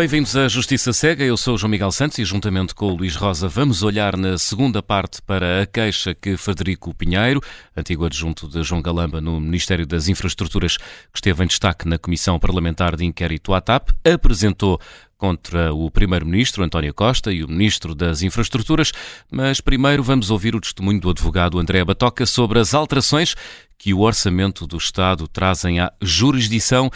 [0.00, 1.22] Bem-vindos à Justiça Cega.
[1.22, 4.38] Eu sou o João Miguel Santos e, juntamente com o Luís Rosa, vamos olhar na
[4.38, 7.38] segunda parte para a queixa que Frederico Pinheiro,
[7.76, 10.84] antigo adjunto de João Galamba no Ministério das Infraestruturas, que
[11.16, 14.80] esteve em destaque na Comissão Parlamentar de Inquérito à TAP, apresentou
[15.18, 18.92] contra o Primeiro-Ministro António Costa e o Ministro das Infraestruturas,
[19.30, 23.34] mas primeiro vamos ouvir o testemunho do advogado André Batoca sobre as alterações
[23.76, 26.90] que o Orçamento do Estado trazem à jurisdição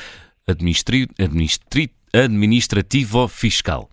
[0.48, 1.06] administri
[2.14, 3.90] administrativo-fiscal.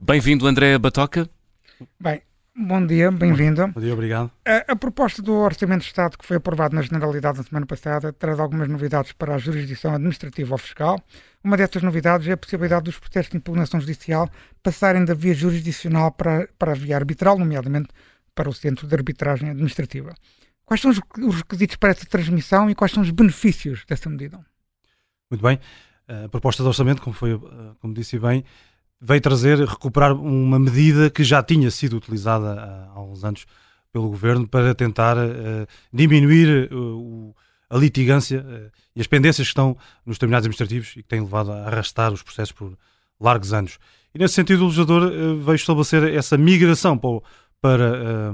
[0.00, 1.28] Bem-vindo, André Batoca.
[1.98, 2.22] Bem,
[2.54, 3.66] bom dia, bem-vindo.
[3.66, 4.30] Bom dia, obrigado.
[4.46, 8.12] A, a, proposta do Orçamento de Estado que foi aprovado na Generalidade na semana passada
[8.12, 11.02] traz algumas novidades para a jurisdição administrativa ou fiscal.
[11.42, 14.30] Uma destas novidades é a possibilidade dos processos de impugnação judicial
[14.62, 17.88] passarem da via jurisdicional para, para a via arbitral, nomeadamente
[18.32, 20.14] para o Centro de Arbitragem Administrativa.
[20.64, 24.44] Quais são os requisitos para essa transmissão e quais são os benefícios dessa medida?
[25.30, 25.58] Muito bem.
[26.06, 27.38] A proposta de orçamento, como, foi, eh,
[27.80, 28.44] como disse bem,
[29.00, 33.46] veio trazer, recuperar uma medida que já tinha sido utilizada há uns anos
[33.92, 36.68] pelo Governo para tentar uh, diminuir
[37.70, 38.44] a litigância
[38.94, 42.22] e as pendências que estão nos terminais administrativos e que têm levado a arrastar os
[42.22, 42.76] processos por
[43.20, 43.78] largos anos.
[44.12, 46.98] E nesse sentido o legislador veio estabelecer essa migração
[47.60, 48.32] para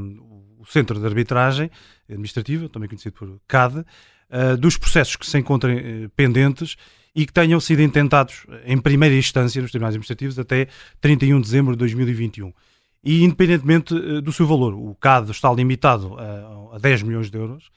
[0.59, 1.71] o Centro de Arbitragem
[2.13, 6.77] Administrativa, também conhecido por CAD, uh, dos processos que se encontrem uh, pendentes
[7.15, 10.69] e que tenham sido intentados em primeira instância nos tribunais administrativos até
[11.01, 12.53] 31 de dezembro de 2021.
[13.03, 17.39] E independentemente uh, do seu valor, o CAD está limitado a, a 10 milhões de
[17.39, 17.71] euros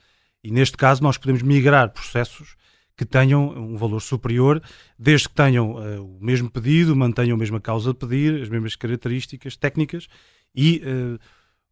[0.44, 2.56] e neste caso nós podemos migrar processos
[2.96, 4.62] que tenham um valor superior,
[5.00, 8.76] desde que tenham uh, o mesmo pedido, mantenham a mesma causa de pedir, as mesmas
[8.76, 10.08] características técnicas
[10.54, 11.20] e uh,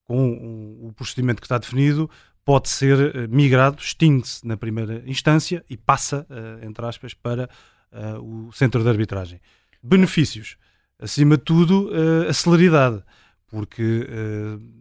[0.05, 2.09] com o procedimento que está definido,
[2.43, 7.49] pode ser eh, migrado, extingue-se na primeira instância e passa, eh, entre aspas, para
[7.91, 9.39] eh, o centro de arbitragem.
[9.81, 10.57] Benefícios,
[10.99, 11.89] acima de tudo,
[12.29, 13.03] a celeridade,
[13.47, 14.07] porque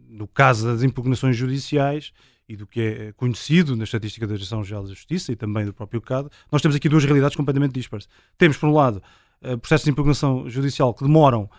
[0.07, 2.13] no caso das impugnações judiciais
[2.47, 5.99] e do que é conhecido na estatística da Direção-Geral da Justiça e também do próprio
[5.99, 8.07] CAD, nós temos aqui duas realidades completamente dispares.
[8.37, 9.01] Temos, por um lado,
[9.59, 11.49] processos de impugnação judicial que demoram,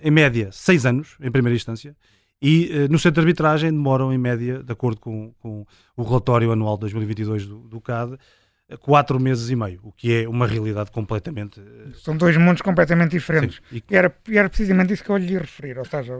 [0.00, 1.96] em média, seis anos, em primeira instância,
[2.40, 6.52] e uh, no centro de arbitragem demoram, em média, de acordo com, com o relatório
[6.52, 8.18] anual de 2022 do, do CAD,
[8.68, 11.60] eh, quatro meses e meio, o que é uma realidade completamente.
[11.60, 13.60] Eh, São dois mundos completamente diferentes.
[13.70, 13.94] Sim, e...
[13.94, 16.14] Era, era precisamente isso que eu lhe ia referir, ou seja,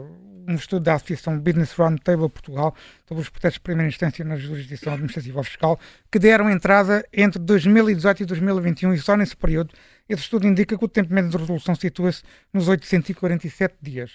[0.47, 2.75] um estudo da Associação Business Roundtable Portugal
[3.07, 5.79] sobre os processos de primeira instância na jurisdição administrativa ou fiscal,
[6.11, 9.73] que deram entrada entre 2018 e 2021 e só nesse período
[10.07, 12.21] esse estudo indica que o tempo médio de resolução situa-se
[12.53, 14.11] nos 847 dias.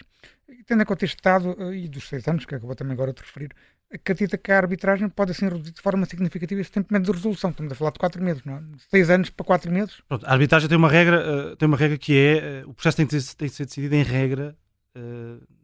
[0.50, 3.12] E tendo em conta este estado, eh, e dos seis anos, que acabou também agora
[3.12, 3.50] de referir,
[3.92, 7.50] acredita que a arbitragem pode assim reduzir de forma significativa esse tempo médio de resolução.
[7.50, 8.62] Estamos a falar de quatro meses, não é?
[8.90, 10.00] Seis anos para quatro meses.
[10.08, 12.96] Pronto, a arbitragem tem uma regra, uh, tem uma regra que é, uh, o processo
[12.96, 14.56] tem que, ter, tem que ser decidido em regra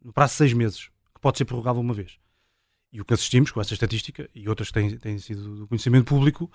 [0.04, 2.16] no prazo de seis meses, que pode ser prorrogável uma vez.
[2.92, 6.04] E o que assistimos com essa estatística, e outras que têm, têm sido do conhecimento
[6.06, 6.50] público,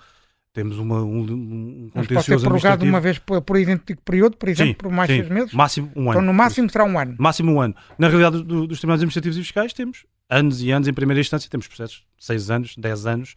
[0.52, 4.48] temos uma, um, um Mas pode ser prorrogado uma vez por, por idêntico período, por
[4.48, 5.16] exemplo, sim, por mais sim.
[5.16, 5.52] seis meses?
[5.52, 6.10] Máximo um ano.
[6.10, 7.14] Então no máximo será um ano?
[7.18, 7.74] Máximo um ano.
[7.98, 11.48] Na realidade do, dos tribunais administrativos e fiscais temos anos e anos em primeira instância,
[11.50, 13.34] temos processos de seis anos, dez anos,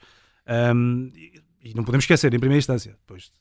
[0.76, 3.32] um, e, e, não podemos esquecer, em primeira instância, depois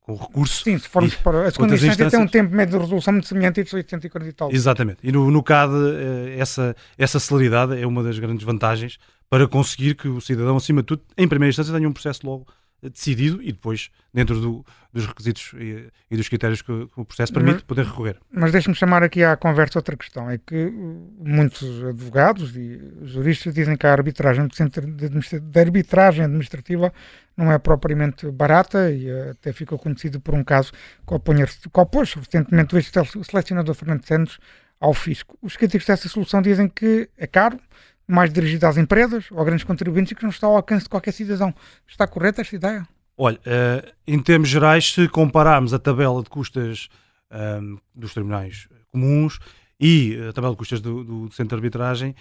[0.00, 0.62] com recurso.
[0.62, 3.60] Sim, se formos para a segunda instância tem um tempo médio de resolução muito semelhante
[3.60, 4.52] a de 840 e tal.
[4.52, 4.98] Exatamente.
[5.02, 8.98] E no, no CAD eh, essa, essa celeridade é uma das grandes vantagens
[9.28, 12.46] para conseguir que o cidadão, acima de tudo, em primeira instância, tenha um processo logo
[12.82, 17.54] decidido e depois, dentro do, dos requisitos e, e, dos critérios que, o processo permite,
[17.54, 18.18] mas, poder recorrer.
[18.30, 20.30] Mas deixe-me chamar aqui à conversa outra questão.
[20.30, 20.70] É que
[21.18, 26.92] muitos advogados e juristas dizem que a arbitragem de Arbitragem Administrativa
[27.36, 32.78] não é propriamente barata e até ficou conhecido por um caso que, opôs recentemente o
[32.78, 34.38] ex-selecionador Fernando Santos
[34.80, 35.38] ao fisco.
[35.42, 37.58] Os críticos dessa solução dizem que é caro,
[38.06, 40.90] mais dirigido às empresas ou a grandes contribuintes e que não está ao alcance de
[40.90, 41.54] qualquer cidadão.
[41.86, 42.86] Está correta esta ideia?
[43.16, 46.88] Olha, uh, em termos gerais, se compararmos a tabela de custas
[47.30, 49.38] um, ehm, dos tribunais comuns
[49.80, 52.14] e a tabela de custas do, do centro de arbitragem,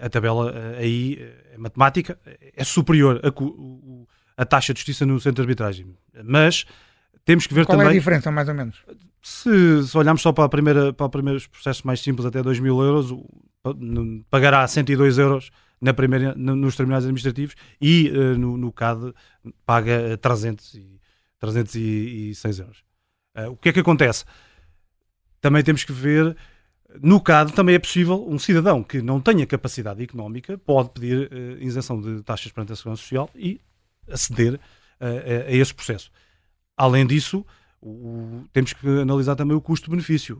[0.00, 1.18] a tabela uh, aí
[1.52, 2.18] é matemática,
[2.56, 5.86] é superior a, a, taxa de justiça no centro de arbitragem.
[6.24, 6.66] Mas
[7.24, 7.86] temos que ver Qual também.
[7.86, 8.84] Qual é a diferença, mais ou menos?
[9.22, 12.58] Se, se olharmos só para, a primeira, para os primeiros processos mais simples, até 2
[12.60, 13.12] mil euros,
[14.30, 19.14] pagará 102 euros na primeira, nos terminais administrativos e uh, no, no CAD
[19.64, 21.00] paga 300 e,
[21.38, 22.84] 306 euros.
[23.34, 24.24] Uh, o que é que acontece?
[25.40, 26.36] Também temos que ver,
[27.02, 31.62] no CAD também é possível, um cidadão que não tenha capacidade económica pode pedir uh,
[31.62, 33.60] isenção de taxas perante a Segurança Social e
[34.10, 34.60] aceder
[35.00, 36.10] a, a esse processo.
[36.76, 37.44] Além disso,
[37.82, 40.38] o, temos que analisar também o custo-benefício.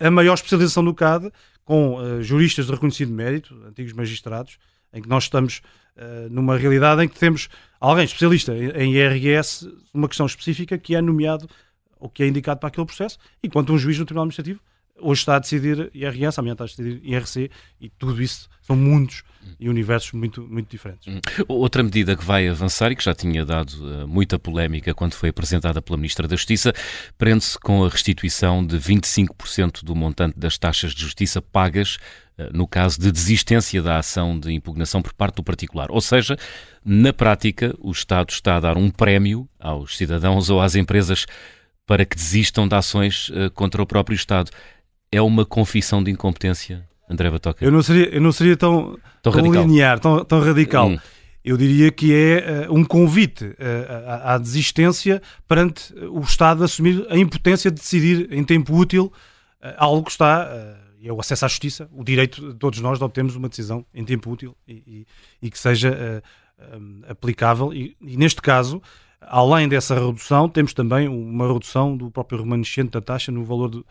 [0.00, 1.30] A, a, maior especialização do CAD,
[1.64, 4.58] com uh, juristas de reconhecido mérito, antigos magistrados,
[4.92, 5.60] em que nós estamos
[5.96, 7.48] uh, numa realidade em que temos
[7.78, 11.48] alguém especialista em, em IRS, uma questão específica que é nomeado
[11.98, 14.60] ou que é indicado para aquele processo, enquanto um juiz no Tribunal Administrativo
[15.00, 17.50] hoje está a decidir IRS, amanhã está a decidir IRC
[17.80, 19.22] e tudo isso são mundos
[19.58, 21.06] e universos muito, muito diferentes.
[21.08, 21.20] Hum.
[21.48, 25.30] Outra medida que vai avançar e que já tinha dado uh, muita polémica quando foi
[25.30, 26.72] apresentada pela Ministra da Justiça
[27.18, 31.96] prende-se com a restituição de 25% do montante das taxas de justiça pagas
[32.38, 35.90] uh, no caso de desistência da ação de impugnação por parte do particular.
[35.90, 36.36] Ou seja,
[36.84, 41.26] na prática, o Estado está a dar um prémio aos cidadãos ou às empresas
[41.86, 44.50] para que desistam de ações uh, contra o próprio Estado
[45.12, 47.64] é uma confissão de incompetência, André Batoca?
[47.64, 50.88] Eu não seria, eu não seria tão, tão, tão linear, tão, tão radical.
[50.88, 50.98] Hum.
[51.42, 53.56] Eu diria que é uh, um convite uh,
[54.06, 59.06] à, à, desistência perante o Estado assumir a impotência de decidir em tempo útil
[59.62, 62.98] uh, algo que está, e é o acesso à justiça, o direito de todos nós
[62.98, 65.06] de obtermos uma decisão em tempo útil e, e,
[65.46, 66.22] e que seja
[66.78, 67.72] um, aplicável.
[67.72, 68.82] E, e, neste caso,
[69.22, 73.82] além dessa redução, temos também uma redução do próprio remanescente da taxa no valor de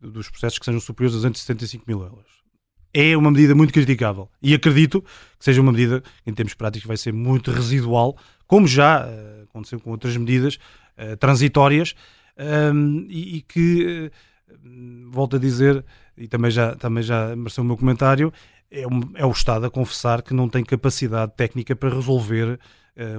[0.00, 2.46] dos processos que sejam superiores a 275 mil euros.
[2.92, 5.02] É uma medida muito criticável e acredito
[5.38, 8.16] que seja uma medida, em termos práticos, vai ser muito residual,
[8.46, 10.54] como já uh, aconteceu com outras medidas
[10.96, 11.94] uh, transitórias
[12.38, 15.84] ehm, e, que, uh, volto a dizer,
[16.16, 18.32] e também já, também já mereceu o meu comentário,
[18.70, 18.82] é,
[19.14, 22.58] é o Estado a confessar que não tem capacidade técnica para resolver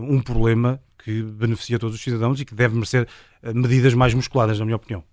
[0.02, 3.08] um problema que beneficia todos os cidadãos e que deve merecer
[3.54, 5.04] medidas mais musculadas, na minha opinião.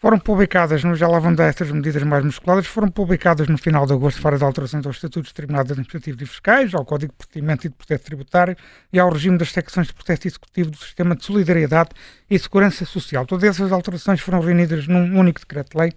[0.00, 3.92] Foram publicadas, já lá vão dar estas medidas mais musculadas, foram publicadas no final de
[3.92, 7.68] agosto várias alterações aos estatutos de tribunais administrativos e fiscais, ao Código de Procedimento e
[7.68, 8.56] de Processo Tributário
[8.92, 11.90] e ao regime das secções de processo executivo do Sistema de Solidariedade
[12.30, 13.26] e Segurança Social.
[13.26, 15.92] Todas essas alterações foram reunidas num único decreto-lei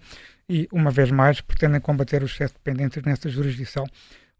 [0.48, 3.86] e, uma vez mais, pretendem combater o excesso de dependências nessa jurisdição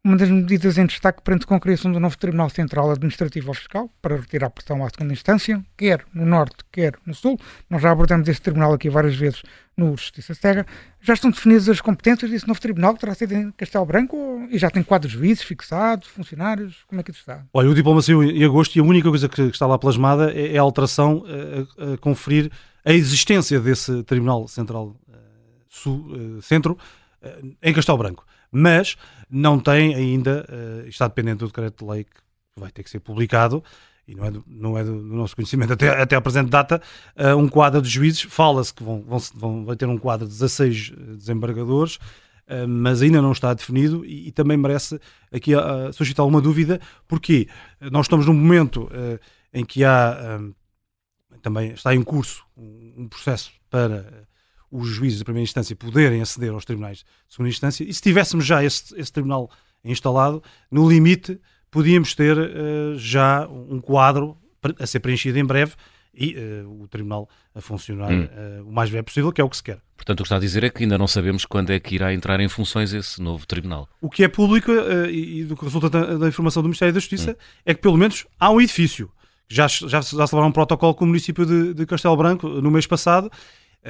[0.04, 3.88] uma das medidas em destaque prende com a criação do novo Tribunal Central Administrativo Fiscal
[4.00, 7.38] para retirar a pressão à segunda instância, quer no Norte, quer no Sul.
[7.70, 9.42] Nós já abordamos este tribunal aqui várias vezes
[9.76, 10.66] no Justiça Cega.
[11.00, 14.58] Já estão definidas as competências desse novo tribunal que terá sido em Castelo Branco e
[14.58, 16.82] já tem quadros juízes fixados, funcionários?
[16.88, 17.44] Como é que isso está?
[17.52, 20.56] Olha, o diploma saiu em agosto e a única coisa que está lá plasmada é,
[20.56, 21.24] é a alteração
[21.78, 22.50] a, a conferir
[22.84, 25.14] a existência desse Tribunal Central uh,
[25.68, 26.76] Sul, uh, Centro
[27.62, 28.96] em Castelo Branco mas
[29.28, 32.20] não tem ainda, uh, está dependente do decreto de lei que
[32.56, 33.64] vai ter que ser publicado,
[34.06, 36.82] e não é do, não é do, do nosso conhecimento até, até a presente data,
[37.16, 40.32] uh, um quadro de juízes, fala-se que vão, vão, vão, vai ter um quadro de
[40.32, 45.00] 16 eh, desembargadores, uh, mas ainda não está definido e, e também merece
[45.32, 47.48] aqui uh, suscitar uma dúvida, porque
[47.80, 48.88] nós estamos num momento
[49.52, 50.40] em que há,
[51.42, 54.26] também está em curso um, um processo para
[54.72, 58.46] os juízes de primeira instância poderem aceder aos tribunais de segunda instância, e se tivéssemos
[58.46, 59.50] já esse, esse tribunal
[59.84, 61.38] instalado, no limite
[61.70, 64.36] podíamos ter uh, já um quadro
[64.78, 65.72] a ser preenchido em breve
[66.14, 68.28] e uh, o tribunal a funcionar hum.
[68.60, 69.80] uh, o mais breve possível, que é o que se quer.
[69.96, 72.12] Portanto, o que está a dizer é que ainda não sabemos quando é que irá
[72.12, 73.88] entrar em funções esse novo tribunal.
[74.00, 74.70] O que é público
[75.10, 77.62] e, e, do que resulta da, da, informação do Ministério da Justiça hum.
[77.64, 79.10] é que pelo menos há um edifício.
[79.48, 82.70] Já, já, já se levaram um protocolo com o município de, de Castelo Branco no
[82.70, 83.30] mês passado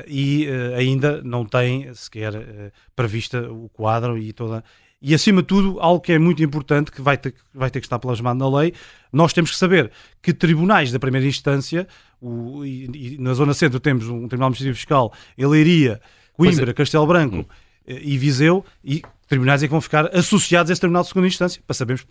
[0.07, 4.65] e uh, ainda não tem sequer uh, prevista o quadro e toda.
[5.01, 7.87] E acima de tudo, algo que é muito importante, que vai ter, vai ter que
[7.87, 8.73] estar plasmado na lei,
[9.13, 9.91] nós temos que saber
[10.23, 11.89] que tribunais da primeira instância,
[12.21, 16.01] o, e, e na Zona Centro temos um Tribunal Administrativo Fiscal, Eleiria,
[16.35, 16.75] Coimbra, é.
[16.75, 17.45] Castelo Branco hum.
[17.85, 21.27] Eh, e Viseu, e tribunais é que vão ficar associados a esse Tribunal de Segunda
[21.27, 22.07] Instância, para sabermos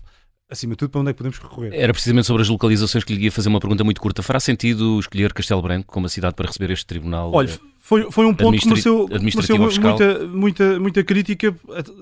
[0.52, 1.72] acima de tudo, para onde é que podemos recorrer?
[1.74, 4.22] Era precisamente sobre as localizações que lhe ia fazer uma pergunta muito curta.
[4.22, 7.32] Fará sentido escolher Castelo Branco como a cidade para receber este tribunal?
[7.34, 11.56] Olha, foi, foi um ponto que mereceu, mereceu muita, muita, muita crítica,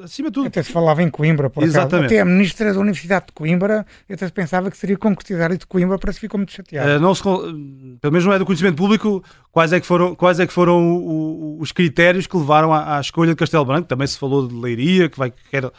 [0.03, 0.48] acima de tudo.
[0.48, 1.96] Até se falava em Coimbra, por Exatamente.
[1.96, 2.06] acaso.
[2.06, 5.98] Até a ministra da Universidade de Coimbra, até se pensava que seria concretizar de Coimbra,
[5.98, 6.98] para se ficou muito chateado.
[6.98, 10.39] Uh, não se, pelo menos não é do conhecimento público, quais é que foram, quais
[10.39, 13.88] é que foram o, o, os critérios que levaram à, à, escolha de Castelo Branco.
[13.88, 15.32] Também se falou de Leiria, que vai...
[15.32, 15.72] Que era,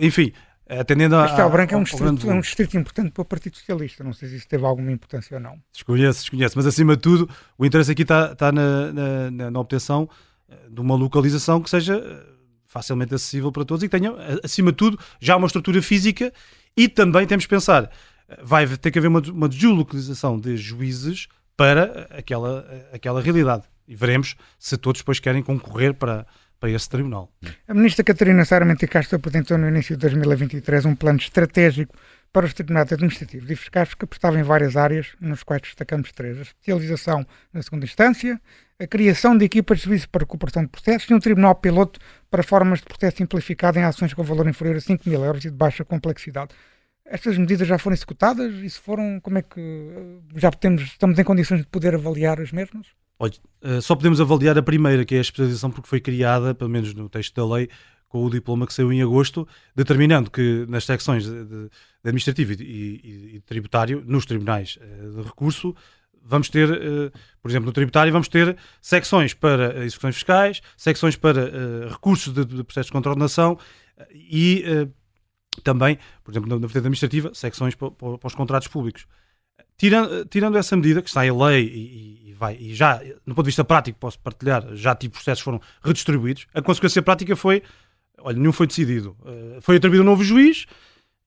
[0.00, 0.32] enfim,
[0.68, 1.28] atendendo a.
[1.28, 4.02] Castelo Branco é um, distrito, é um distrito importante para o Partido Socialista.
[4.02, 5.60] Não sei se isso teve alguma importância ou não.
[5.72, 6.56] Desconheço, desconheço.
[6.56, 8.92] Mas acima de tudo, o interesse aqui está, está na,
[9.30, 10.08] na, na, obtenção
[10.48, 12.26] eh, de uma localização que seja eh,
[12.66, 16.32] facilmente acessível para todos e que tenha, eh, acima de tudo, já uma estrutura física
[16.76, 17.90] e também temos que pensar,
[18.42, 23.64] vai ter que haver uma, uma deslocalização de juízes para aquela, aquela realidade.
[23.88, 26.26] E veremos se todos depois querem concorrer para
[26.66, 27.30] para esse tribunal.
[27.68, 31.94] A ministra Catarina Sara Castro apresentou no início de 2023 um plano estratégico
[32.32, 36.36] para os tribunais administrativos e fiscais que prestavam em várias áreas, nos quais destacamos três.
[36.38, 38.40] A especialização na segunda instância,
[38.80, 42.42] a criação de equipas de serviço para recuperação de processos e um tribunal piloto para
[42.42, 45.56] formas de processo simplificado em ações com valor inferior a 5 mil euros e de
[45.56, 46.50] baixa complexidade.
[47.04, 51.16] Estas medidas já foram executadas e se foram, como é que eh, já temos, estamos
[51.16, 52.88] em condições de poder avaliar as mesmas?
[53.18, 53.32] Olha,
[53.62, 56.92] eh, só podemos avaliar a primeira, que é a especialização, porque foi criada, pelo menos
[56.94, 57.68] no texto da lei,
[58.08, 61.70] com o diploma que saiu em agosto, determinando que nas secções de, de
[62.04, 65.74] administrativo e, e, e, tributário, nos tribunais eh, de recurso,
[66.28, 66.68] vamos ter,
[67.40, 72.64] por exemplo, no tributário, vamos ter secções para execuções fiscais, secções para recursos de, de
[72.64, 73.56] processos de contornação
[74.12, 74.64] e
[75.62, 79.06] também, por exemplo, na vertente administrativa, secções para, para, os contratos públicos.
[79.78, 83.44] Tirando, tirando essa medida, que está em lei e, e, vai, e já, no ponto
[83.44, 87.62] de vista prático, posso partilhar, já tipo processos foram redistribuídos, a consequência prática foi,
[88.18, 89.16] olha, nenhum foi decidido.
[89.20, 90.66] Uh, foi atribuído um novo juiz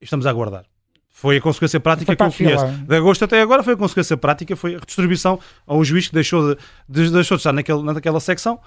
[0.02, 0.66] e estamos a aguardar.
[1.10, 2.66] Foi a consequência prática que eu conheço.
[2.88, 6.14] De agosto até agora foi a consequência prática, foi a redistribuição a um juiz que
[6.14, 8.60] deixou de, de deixou de estar naquele, naquela secção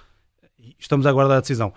[0.58, 1.72] e estamos a aguardar a decisão.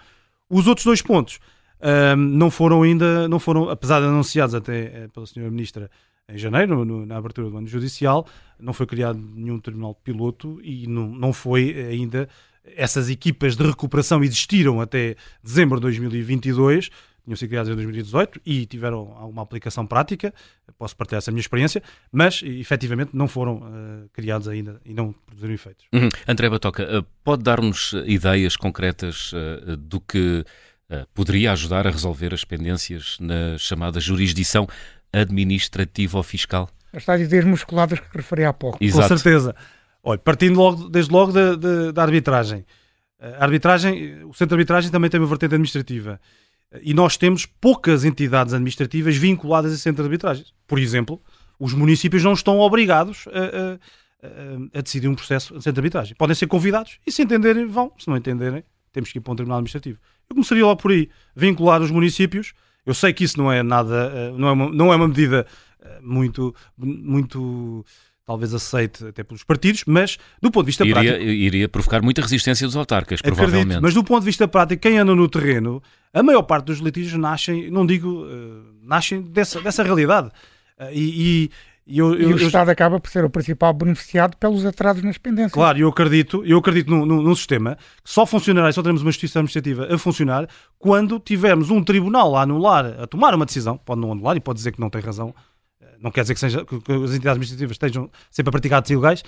[0.50, 1.40] Os outros dois pontos,
[1.82, 5.90] um, não foram ainda, não foram, apesar de anunciados até eh, pela senhora Ministra
[6.30, 8.28] em janeiro, no, na abertura do ano judicial,
[8.60, 12.28] não foi criado nenhum tribunal piloto e não, não foi ainda.
[12.76, 16.90] Essas equipas de recuperação existiram até dezembro de 2022,
[17.24, 20.34] tinham sido criadas em 2018 e tiveram alguma aplicação prática,
[20.78, 25.54] posso partilhar essa minha experiência, mas efetivamente não foram uh, criados ainda e não produziram
[25.54, 25.86] efeitos.
[25.94, 26.10] Uhum.
[26.28, 30.44] André Batoca, uh, pode dar-nos ideias concretas uh, do que
[30.88, 34.68] eh, poderia ajudar a resolver as pendências na chamada jurisdição
[35.22, 36.70] administrativa ou fiscal.
[36.94, 38.78] As tais ideias musculadas que referi há pouco.
[38.82, 39.10] Exato.
[39.10, 39.56] Com certeza.
[40.04, 42.66] Olha, partindo logo, desde logo da, da, da arbitragem.
[43.20, 46.20] A arbitragem, o centro de arbitragem também tem uma vertente administrativa.
[46.82, 50.46] E nós temos poucas entidades administrativas vinculadas a centro de arbitragem.
[50.68, 51.22] Por exemplo,
[51.60, 54.28] os municípios não estão obrigados a,
[54.76, 56.16] a, a decidir um processo de centro de arbitragem.
[56.16, 58.64] Podem ser convidados e se entenderem vão, se não entenderem
[58.96, 60.00] temos que ir para um tribunal administrativo.
[60.30, 62.54] Eu começaria logo por aí, vincular os municípios.
[62.86, 65.46] Eu sei que isso não é nada, eh, não é uma, não é uma medida
[65.82, 67.86] eh, muito, muito
[68.26, 71.24] talvez aceite até pelos partidos, mas do ponto de vista iria, prático...
[71.24, 73.82] Iria provocar muita resistência dos autarcas, acredito, provavelmente.
[73.82, 75.82] mas do ponto de vista prático, quem anda no terreno,
[76.14, 80.30] a maior parte dos litígios nascem, não digo, uh, nascem dessa, dessa realidade.
[80.80, 81.52] Uh, e,
[81.88, 85.20] e, eu, e o eu, Estado acaba por ser o principal beneficiado pelos atrasos nas
[85.20, 85.52] pendências.
[85.52, 89.04] Claro, eu acredito, eu acredito num, num, num sistema que só funcionará e só teremos
[89.04, 90.48] uma justiça administrativa a funcionar
[90.80, 94.58] quando tivermos um tribunal a anular, a tomar uma decisão, pode não anular e pode
[94.58, 95.34] dizer que não tem razão,
[95.80, 98.90] eh, não quer dizer que, seja, que, as entidades administrativas estejam sempre a praticar atos
[98.90, 99.24] ilegais,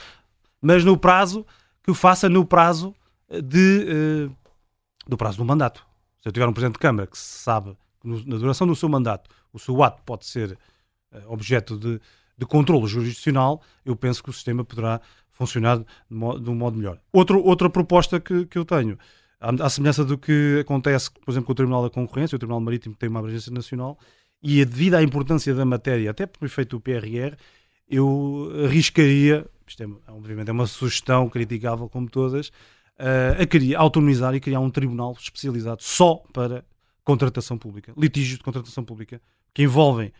[0.59, 1.45] mas no prazo,
[1.83, 2.95] que o faça no prazo
[3.29, 4.35] de, uh,
[5.07, 5.85] do prazo do mandato.
[6.23, 9.29] Se eu tiver um Presidente de Câmara que sabe que na duração do seu mandato
[9.53, 10.57] o seu ato pode ser
[11.27, 12.01] objeto de
[12.37, 15.01] de controle jurisdicional, eu penso que o sistema poderá
[15.31, 16.99] funcionar de, modo, de um modo melhor.
[17.11, 18.97] Outro, outra proposta que, que eu tenho,
[19.39, 22.95] à, semelhança do que acontece, por exemplo, com o Tribunal da Concorrência, o Tribunal Marítimo
[22.95, 23.97] tem uma abrangência nacional,
[24.41, 27.35] e devido à importância da matéria, até por efeito do PRR,
[27.89, 34.35] eu arriscaria, isto é, obviamente é uma sugestão criticável como todas, uh, a, criar, autonomizar
[34.35, 36.63] e criar um tribunal especializado só para
[37.03, 39.21] contratação pública, litígios de contratação pública,
[39.53, 40.11] que envolvem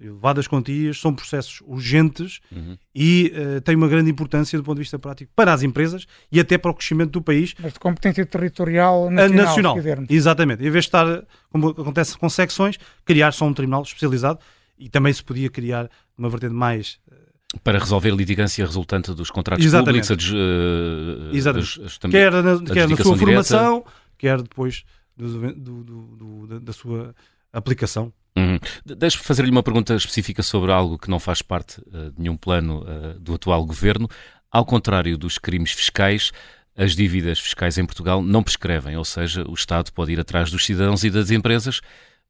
[0.00, 2.76] elevadas quantias, são processos urgentes uhum.
[2.94, 6.40] e uh, têm uma grande importância do ponto de vista prático para as empresas e
[6.40, 7.54] até para o crescimento do país.
[7.60, 10.06] Mas de competência territorial nacional, nacional.
[10.08, 10.64] Exatamente.
[10.64, 14.38] Em vez de estar, como acontece com secções, criar só um tribunal especializado
[14.78, 17.14] e também se podia criar uma vertente mais eh,
[17.62, 20.08] para resolver a litigância resultante dos contratos Exatamente.
[20.08, 21.80] públicos, a, uh, Exatamente.
[21.80, 23.18] As, as, quer, na, quer na sua direta.
[23.18, 23.84] formação,
[24.16, 24.84] quer depois
[25.16, 27.14] do, do, do, da sua
[27.52, 28.12] aplicação.
[28.36, 28.58] Uhum.
[28.84, 32.82] Deixe-me fazer-lhe uma pergunta específica sobre algo que não faz parte uh, de nenhum plano
[32.82, 34.08] uh, do atual governo.
[34.50, 36.32] Ao contrário dos crimes fiscais,
[36.76, 40.64] as dívidas fiscais em Portugal não prescrevem, ou seja, o Estado pode ir atrás dos
[40.64, 41.80] cidadãos e das empresas,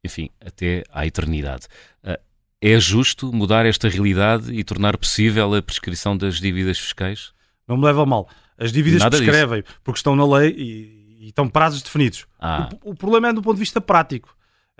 [0.02, 1.66] enfim, até à eternidade.
[2.02, 2.18] Uh,
[2.60, 7.32] é justo mudar esta realidade e tornar possível a prescrição das dívidas fiscais?
[7.66, 8.28] Não me leva a mal.
[8.58, 9.74] As dívidas Nada prescrevem disso.
[9.82, 12.26] porque estão na lei e, e estão prazos definidos.
[12.38, 12.68] Ah.
[12.84, 14.36] O, o problema é do ponto de vista prático.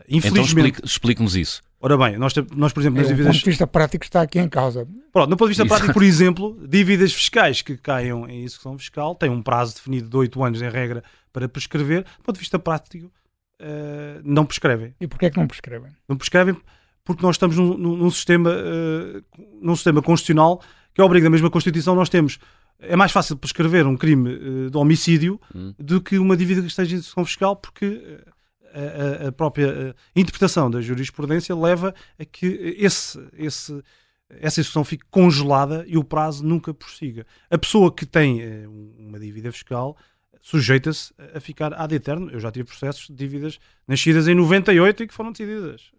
[0.09, 0.76] Infelizmente.
[0.78, 1.62] Então explique-nos isso.
[1.83, 3.33] Ora bem, nós, nós por exemplo, nas é, dívidas.
[3.33, 4.87] Do ponto de vista prático está aqui em causa.
[5.11, 9.14] Pronto, no ponto de vista prático, por exemplo, dívidas fiscais que caiam em execução fiscal
[9.14, 11.02] têm um prazo definido de 8 anos em regra
[11.33, 12.02] para prescrever.
[12.02, 14.95] Do ponto de vista prático, uh, não prescrevem.
[15.00, 15.90] E porquê é que não prescrevem?
[16.07, 16.54] Não prescrevem
[17.02, 19.25] porque nós estamos num, num sistema, uh,
[19.62, 20.61] num sistema constitucional
[20.92, 22.38] que obriga da mesma Constituição, nós temos.
[22.78, 25.75] É mais fácil prescrever um crime uh, de homicídio hum.
[25.78, 28.21] do que uma dívida que esteja em execução fiscal, porque
[28.74, 32.46] a, a própria interpretação da jurisprudência leva a que
[32.78, 33.82] esse, esse,
[34.28, 37.26] essa execução fique congelada e o prazo nunca prossiga.
[37.50, 38.66] A pessoa que tem
[38.98, 39.96] uma dívida fiscal
[40.40, 42.30] sujeita-se a ficar ad eterno.
[42.30, 45.92] Eu já tive processos de dívidas nascidas em 98 e que foram decididas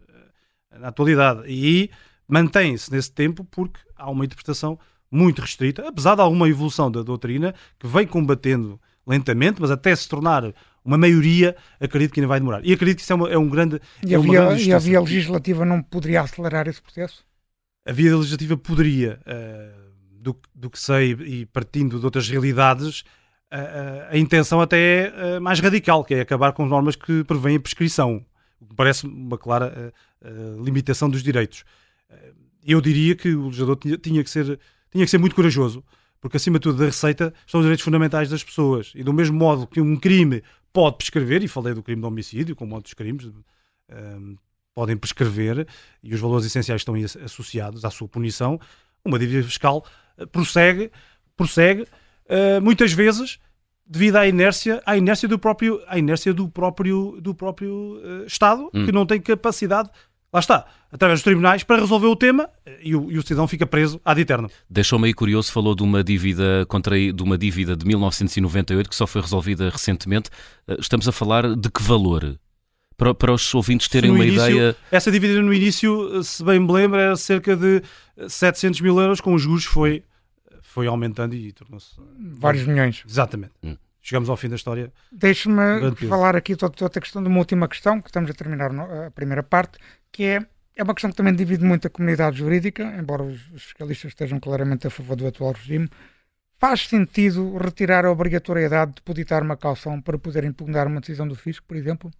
[0.78, 1.42] na atualidade.
[1.46, 1.90] E
[2.26, 4.78] mantém-se nesse tempo porque há uma interpretação
[5.10, 10.08] muito restrita, apesar de alguma evolução da doutrina que vem combatendo lentamente, mas até se
[10.08, 12.64] tornar uma maioria, acredito que ainda vai demorar.
[12.64, 13.80] E acredito que isso é, uma, é um grande.
[14.04, 17.24] E, é a via, grande e a via legislativa não poderia acelerar esse processo?
[17.86, 23.00] A via legislativa poderia, uh, do, do que sei e partindo de outras realidades,
[23.52, 27.60] uh, a intenção até é mais radical, que é acabar com normas que prevêem a
[27.60, 28.24] prescrição.
[28.76, 29.92] Parece uma clara
[30.62, 31.64] limitação dos direitos.
[32.64, 34.56] Eu diria que o legislador tinha, tinha que ser
[34.92, 35.82] tinha que ser muito corajoso,
[36.20, 38.92] porque acima de tudo da receita são os direitos fundamentais das pessoas.
[38.94, 42.56] E do mesmo modo que um crime pode prescrever, e falei do crime de homicídio,
[42.56, 43.42] como outros crimes, um,
[43.88, 44.34] ehm,
[44.74, 45.66] podem prescrever,
[46.02, 48.58] e os valores essenciais estão associados à sua punição,
[49.04, 49.84] uma dívida fiscal
[50.16, 50.90] eh, prossegue,
[51.36, 53.38] prossegue uh, muitas vezes
[53.84, 58.70] devido à inércia, à inércia do próprio, à inércia do próprio, do próprio uh, Estado,
[58.72, 58.86] hum.
[58.86, 59.90] que não tem capacidade
[60.32, 62.48] lá está, através dos tribunais, para resolver o tema
[62.82, 64.50] e o, e o cidadão fica preso ad eterno.
[64.68, 69.06] Deixou-me aí curioso, falou de uma dívida contra, de uma dívida de 1998 que só
[69.06, 70.30] foi resolvida recentemente.
[70.66, 72.38] Eh, estamos a falar de que valor?
[72.96, 74.76] Para, para os ouvintes terem uma início, ideia.
[74.90, 77.82] Essa dívida no início, se bem me lembro, era cerca de
[78.28, 80.04] 700 mil euros, com os juros foi,
[80.60, 81.96] foi aumentando e tornou-se.
[82.18, 83.02] Vários milhões.
[83.06, 83.52] Exatamente.
[83.62, 84.92] Hum chegamos ao fim da história.
[85.10, 89.10] Deixe-me falar aqui de outra questão, de uma última questão, que estamos a terminar a
[89.12, 89.78] primeira parte,
[90.12, 93.62] que é, é uma questão que também divide muito a comunidade jurídica, embora os, os
[93.62, 95.88] fiscalistas estejam claramente a favor do atual regime.
[96.58, 101.34] Faz sentido retirar a obrigatoriedade de depositar uma calção para poder impugnar uma decisão do
[101.34, 102.10] fisco, por exemplo?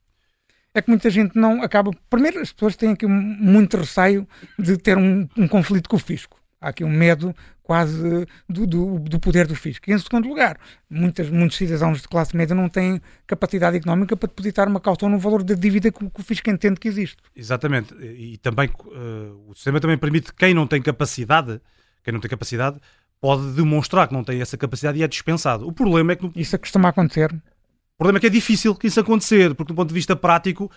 [0.75, 1.91] É que muita gente não acaba.
[2.09, 4.27] Primeiro, as pessoas têm aqui muito receio
[4.59, 6.41] de ter um, um conflito com o fisco.
[6.61, 9.89] Há aqui um medo quase do, do, do, poder do fisco.
[9.89, 10.59] E em segundo lugar,
[10.91, 15.19] muitas, muitos cidadãos de classe média não têm capacidade económica para depositar uma caução no
[15.19, 17.17] valor da dívida que, que o fisco entende que existe.
[17.35, 17.95] Exatamente.
[17.95, 21.61] E também uh, o sistema também permite que quem não tem capacidade,
[22.03, 22.81] quem não tem capacidade,
[23.21, 25.67] pode demonstrar que não tem essa capacidade e é dispensado.
[25.67, 26.25] O problema é que...
[26.25, 26.33] No...
[26.35, 27.33] Isso costuma acontecer.
[27.33, 30.71] O problema é que é difícil que isso acontecer, porque do ponto de vista prático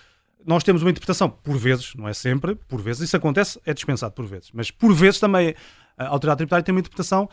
[0.45, 4.13] nós temos uma interpretação, por vezes, não é sempre, por vezes, isso acontece, é dispensado
[4.13, 5.55] por vezes, mas por vezes também
[5.97, 7.29] a autoridade tributária tem uma interpretação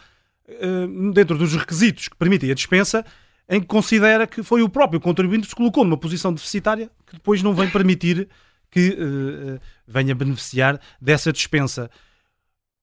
[0.48, 3.04] uh, dentro dos requisitos que permitem a dispensa,
[3.48, 7.14] em que considera que foi o próprio contribuinte que se colocou numa posição deficitária que
[7.14, 8.28] depois não vem permitir
[8.70, 11.90] que uh, venha beneficiar dessa dispensa.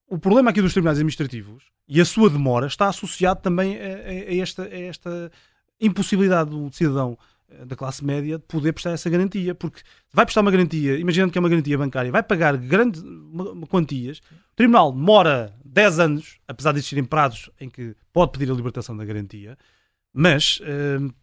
[0.07, 4.63] O problema aqui dos tribunais administrativos e a sua demora está associado também a, esta,
[4.63, 5.31] a esta
[5.79, 7.17] impossibilidade do cidadão
[7.49, 9.81] eh, da classe média de poder prestar essa garantia, porque
[10.13, 13.03] vai prestar uma garantia, imaginando que é uma garantia bancária, vai pagar grandes
[13.69, 18.55] quantias, o tribunal demora 10 anos, apesar de existirem prazos em que pode pedir a
[18.55, 19.57] libertação da garantia,
[20.13, 21.13] mas uh,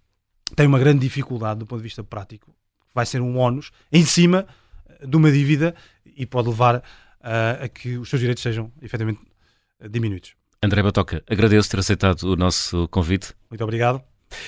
[0.55, 2.55] tem uma grande dificuldade do ponto de vista prático,
[2.95, 4.47] vai ser um ónus em cima
[4.89, 9.21] eh, de uma dívida e pode levar uh, a que os seus direitos sejam efetivamente
[9.91, 10.35] diminuídos.
[10.63, 13.35] André Batoca, agradeço ter aceitado o nosso convite.
[13.51, 14.03] Muito obrigado.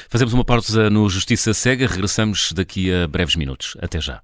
[0.08, 3.76] Fazemos uma pausa no Justiça Cega, regressamos daqui a breves minutos.
[3.80, 4.22] Até já.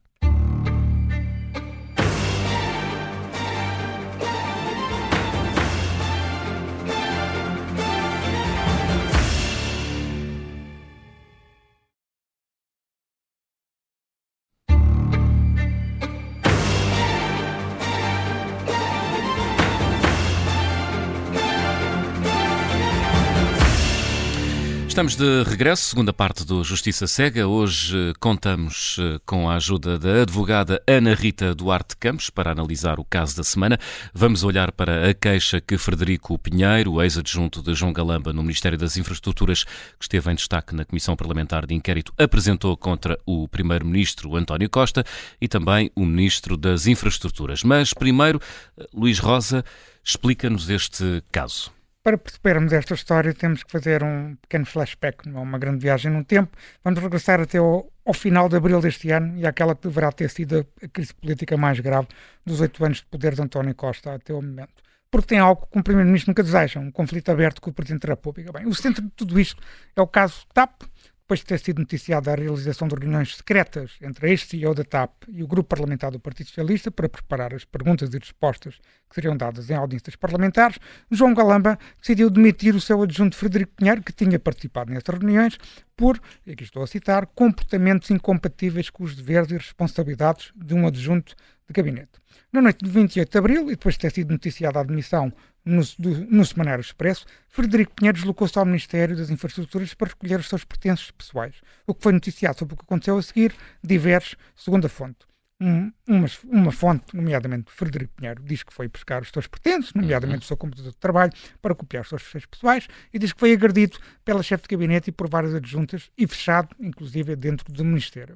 [24.95, 27.49] Estamos de regresso, segunda parte do Justiça Cega.
[27.49, 33.01] Hoje eh, contamos eh, com a ajuda da advogada Ana Rita Duarte Campos para analisar
[33.01, 33.77] o caso da semana.
[34.15, 38.97] Vamos olhar para a queixa que Frederico Pinheiro, ex-adjunto de João Galamba no Ministério das
[38.97, 44.71] Infraestruturas, que esteve em destaque na Comissão Parlamentar de Inquérito, apresentou contra o Primeiro-Ministro António
[44.71, 45.05] Costa
[45.41, 47.65] e também o Ministro das Infraestruturas.
[47.65, 48.41] Mas primeiro,
[48.79, 49.65] eh, Luís Rosa,
[50.05, 51.73] explica-nos este caso.
[52.05, 56.13] Para percebermos esta história, temos que fazer um pequeno flashback, não é uma grande viagem
[56.13, 56.55] no tempo.
[56.85, 60.29] Vamos regressar até ao, ao final de abril deste ano e àquela que deverá ter
[60.29, 62.07] sido a crise política mais grave
[62.45, 64.83] dos oito anos de poder de António Costa até o momento.
[65.11, 68.13] Porque tem algo que o Primeiro-Ministro nunca deseja, um conflito aberto com o Presidente da
[68.13, 68.53] República.
[68.53, 69.63] Bem, o centro de tudo isto
[69.97, 70.83] é o caso TAP,
[71.25, 75.25] depois de ter sido noticiada a realização de reuniões secretas entre este CEO da TAP
[75.29, 79.35] e o grupo parlamentar do Partido Socialista para preparar as perguntas e respostas que seriam
[79.35, 80.79] dadas em audiências parlamentares,
[81.11, 85.57] João Galamba decidiu demitir o seu adjunto Frederico Pinheiro, que tinha participado nessas reuniões,
[85.97, 91.35] por, aqui estou a citar, comportamentos incompatíveis com os deveres e responsabilidades de um adjunto
[91.67, 92.21] de gabinete.
[92.53, 95.33] Na noite de 28 de abril, e depois de ter sido noticiada a admissão
[95.65, 100.49] no, do, no Semanário Expresso, Frederico Pinheiro deslocou-se ao Ministério das Infraestruturas para recolher os
[100.49, 101.55] seus pertences pessoais.
[101.87, 105.27] O que foi noticiado sobre o que aconteceu a seguir diverge, segundo a fonte
[105.61, 110.39] um, uma, uma, fonte, nomeadamente Frederico Pinheiro, diz que foi buscar os seus pertences, nomeadamente
[110.39, 110.45] uhum.
[110.45, 113.53] o seu computador de trabalho, para copiar os seus fecheiros pessoais, e diz que foi
[113.53, 118.35] agredido pela chefe de gabinete e por várias adjuntas, e fechado, inclusive, dentro do Ministério.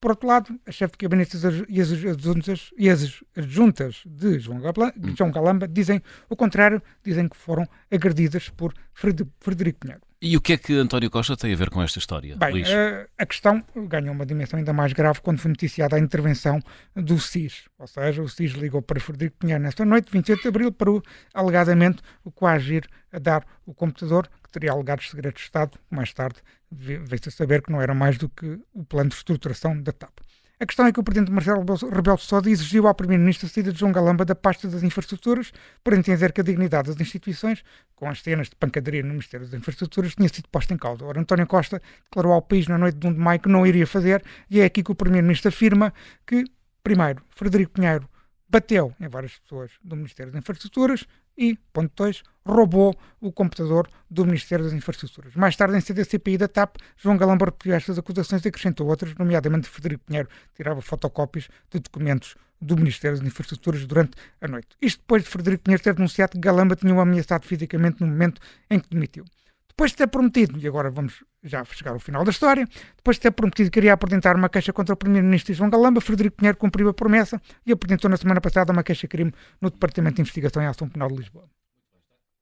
[0.00, 1.34] Por outro lado, a chefe de gabinete
[1.68, 5.14] e as adjuntas, e as adjuntas de João hum.
[5.16, 10.02] João Galamba dizem o contrário, dizem que foram agredidas por Frederico Pinheiro.
[10.26, 12.68] E o que é que António Costa tem a ver com esta história, Bem, Luís?
[12.70, 16.60] A, a questão ganhou uma dimensão ainda mais grave quando foi noticiada a intervenção
[16.96, 17.64] do SIS.
[17.78, 21.02] Ou seja, o SIS ligou para Frederico Pinheiro nesta noite, 28 de abril, para o,
[21.34, 25.78] alegadamente o coagir a dar o computador, que teria alegados segredos de Estado.
[25.90, 26.36] Mais tarde
[26.72, 30.20] veio-se a saber que não era mais do que o plano de estruturação da TAP.
[30.60, 33.72] A questão é que o presidente Marcelo Rebelo de Sousa exigiu ao primeiro-ministro a saída
[33.72, 37.64] de João Galamba da pasta das infraestruturas por entender que a dignidade das instituições,
[37.96, 41.04] com as cenas de pancadaria no Ministério das Infraestruturas, tinha sido posta em causa.
[41.04, 43.86] Ora, António Costa declarou ao país na noite de 1 de maio que não iria
[43.86, 45.92] fazer e é aqui que o primeiro-ministro afirma
[46.24, 46.44] que,
[46.84, 48.08] primeiro, Frederico Pinheiro
[48.48, 51.04] bateu em várias pessoas do Ministério das Infraestruturas
[51.36, 55.34] e, ponto 2, roubou o computador do Ministério das Infraestruturas.
[55.34, 59.68] Mais tarde, em CDCPI da TAP, João Galamba repetiu estas acusações e acrescentou outras, nomeadamente
[59.68, 64.68] Frederico Pinheiro tirava fotocópias de documentos do Ministério das Infraestruturas durante a noite.
[64.80, 68.40] Isto depois de Frederico Pinheiro ter denunciado que Galamba tinha o ameaçado fisicamente no momento
[68.70, 69.24] em que demitiu.
[69.76, 72.64] Depois de ter prometido, e agora vamos já chegar ao final da história,
[72.96, 76.36] depois de ter prometido que iria apresentar uma queixa contra o Primeiro-Ministro João Galamba, Frederico
[76.36, 80.62] Pinheiro cumpriu a promessa e apresentou na semana passada uma queixa-crime no Departamento de Investigação
[80.62, 81.48] e Ação Penal de Lisboa.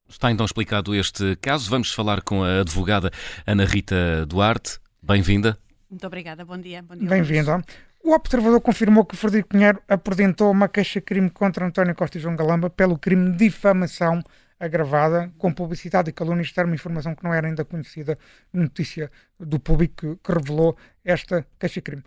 [0.07, 1.71] Está então explicado este caso.
[1.71, 3.09] Vamos falar com a advogada
[3.47, 4.77] Ana Rita Duarte.
[5.01, 5.57] Bem-vinda.
[5.89, 6.83] Muito obrigada, bom dia.
[6.83, 7.63] dia Bem-vinda.
[8.03, 12.69] O observador confirmou que Frederico Pinheiro apresentou uma queixa-crime contra António Costa e João Galamba
[12.69, 14.21] pelo crime de difamação
[14.59, 16.41] agravada com publicidade e calúnia.
[16.41, 18.17] Isto era uma informação que não era ainda conhecida,
[18.51, 22.03] notícia do público que, que revelou esta queixa-crime.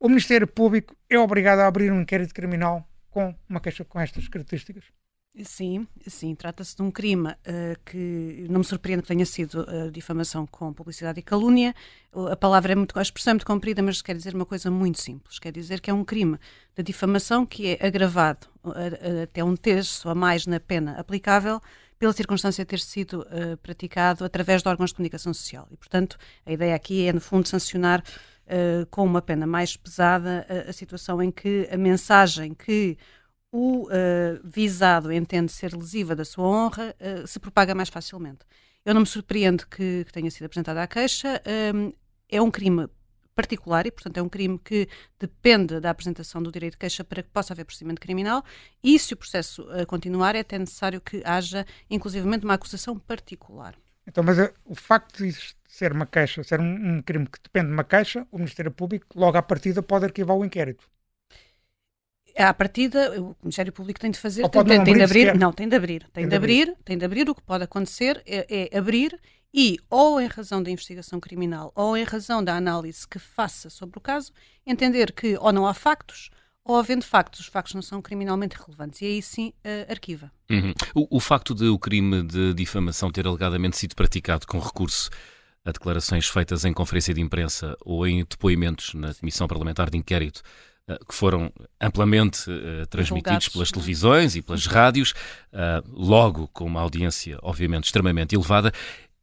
[0.00, 4.28] O Ministério Público é obrigado a abrir um inquérito criminal com uma queixa com estas
[4.28, 4.84] características?
[5.44, 7.34] Sim, sim, trata-se de um crime uh,
[7.84, 11.74] que não me surpreende que tenha sido uh, difamação com publicidade e calúnia.
[12.30, 15.00] A palavra é muito, a expressão é muito comprida, mas quer dizer uma coisa muito
[15.00, 15.38] simples.
[15.38, 16.38] Quer dizer que é um crime
[16.76, 21.60] de difamação que é agravado uh, até um terço a mais na pena aplicável
[21.98, 25.66] pela circunstância de ter sido uh, praticado através de órgãos de comunicação social.
[25.70, 30.46] E, portanto, a ideia aqui é, no fundo, sancionar uh, com uma pena mais pesada
[30.48, 32.96] a, a, situação em que a mensagem que
[33.50, 33.88] o uh,
[34.44, 36.94] visado entende ser lesiva da sua honra
[37.26, 38.40] se propaga mais facilmente.
[38.84, 41.42] Eu não me surpreendo que, que tenha sido apresentada a queixa.
[42.28, 42.88] é um crime
[43.38, 47.22] particular e, portanto, é um crime que depende da apresentação do direito de queixa para
[47.22, 48.44] que possa haver procedimento criminal
[48.82, 53.76] e, se o processo uh, continuar, é até necessário que haja, inclusivamente, uma acusação particular.
[54.04, 55.32] Então, mas uh, o facto de
[55.68, 59.06] ser uma queixa, ser um, um, crime que depende de uma queixa, o Ministério Público,
[59.14, 60.88] logo à partida, pode arquivar o inquérito.
[62.38, 65.68] À partida, o Ministério Público tem de fazer, tem, tem, tem, de abrir, não, tem
[65.68, 67.28] de abrir, tem, tem de, de abrir, abrir, tem de abrir.
[67.28, 69.18] O que pode acontecer é, é abrir
[69.52, 73.98] e, ou em razão da investigação criminal, ou em razão da análise que faça sobre
[73.98, 74.32] o caso,
[74.66, 76.30] entender que ou não há factos,
[76.64, 79.00] ou havendo factos, os factos não são criminalmente relevantes.
[79.00, 80.30] E aí sim uh, arquiva.
[80.50, 80.74] Uhum.
[80.94, 85.08] O, o, facto de o crime de difamação ter alegadamente sido praticado com recurso
[85.64, 90.42] a declarações feitas em conferência de imprensa ou em depoimentos na Comissão Parlamentar de Inquérito
[91.06, 95.14] que foram amplamente uh, transmitidos pelas televisões e pelas rádios,
[95.86, 98.72] logo com uma audiência, obviamente, extremamente elevada,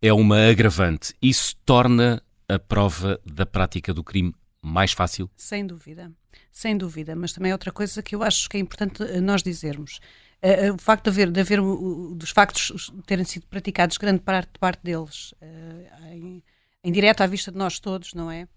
[0.01, 1.13] é uma agravante.
[1.21, 5.29] Isso torna a prova da prática do crime mais fácil?
[5.35, 6.11] Sem dúvida,
[6.51, 7.15] sem dúvida.
[7.15, 9.99] Mas também é outra coisa que eu acho que é importante eh, nós dizermos.
[10.43, 14.59] Uh, o facto de haver, de haver uh, dos factos terem sido praticados, grande parte,
[14.59, 16.43] parte deles, uh, em,
[16.83, 18.47] em direto à vista de nós todos, não é?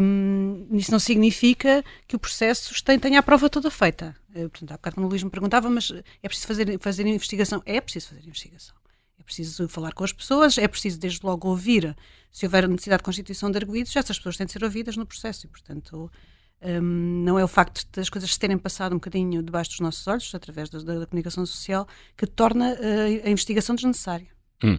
[0.00, 4.14] Um, isso não significa que o processo tenha a prova toda feita.
[4.30, 7.62] Uh, portanto, há bocado quando o Luís me perguntava, mas é preciso fazer, fazer investigação?
[7.66, 8.76] É preciso fazer investigação
[9.26, 11.94] preciso falar com as pessoas, é preciso desde logo ouvir.
[12.30, 15.46] Se houver necessidade de constituição de arguídos, essas pessoas têm de ser ouvidas no processo
[15.46, 16.10] e, portanto,
[16.62, 20.06] um, não é o facto das coisas se terem passado um bocadinho debaixo dos nossos
[20.06, 24.28] olhos, através da, da comunicação social, que torna uh, a investigação desnecessária.
[24.64, 24.78] Hum.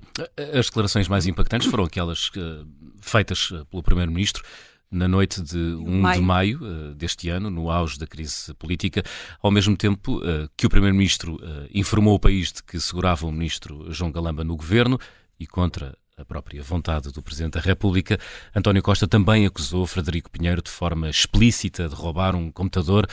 [0.58, 2.67] As declarações mais impactantes foram aquelas uh,
[3.00, 4.43] feitas pelo Primeiro-Ministro
[4.89, 6.19] na noite de 1 maio.
[6.19, 9.04] de maio uh, deste ano, no auge da crise política,
[9.41, 13.32] ao mesmo tempo uh, que o Primeiro-Ministro uh, informou o país de que segurava o
[13.32, 15.00] Ministro João Galamba no governo
[15.39, 18.17] e contra a própria vontade do Presidente da República.
[18.56, 23.08] António Costa também acusou Frederico Pinheiro de forma explícita de roubar um computador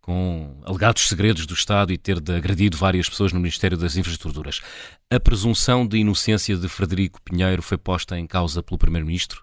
[0.00, 4.60] com alegados segredos do Estado e ter de agredido várias pessoas no Ministério das Infraestruturas.
[5.10, 9.42] A presunção de inocência de Frederico Pinheiro foi posta em causa pelo Primeiro-Ministro?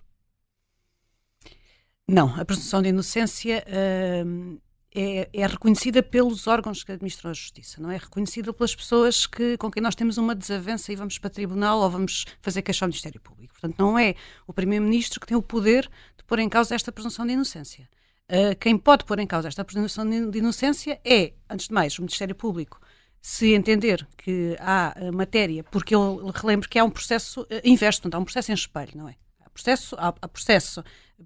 [2.10, 4.62] Não, a presunção de inocência uh,
[4.96, 7.98] é, é, reconhecida pelos órgãos que administram a justiça, não é?
[7.98, 11.90] reconhecida pelas pessoas que, com quem nós temos uma desavença e vamos para tribunal ou
[11.90, 13.54] vamos fazer queixa ao Ministério Público.
[13.54, 14.16] Portanto, não é
[14.48, 17.90] o Primeiro-Ministro que tem o poder de pôr em causa esta presunção de inocência.
[18.30, 22.02] Uh, quem pode pôr em causa esta presunção de inocência é, antes de mais, o
[22.02, 22.80] Ministério Público.
[23.22, 28.02] Se entender que há uh, matéria, porque eu relembro que há um processo uh, inverso,
[28.02, 29.16] portanto, há um processo em espelho, não é?
[29.58, 30.84] Processo, há, há processo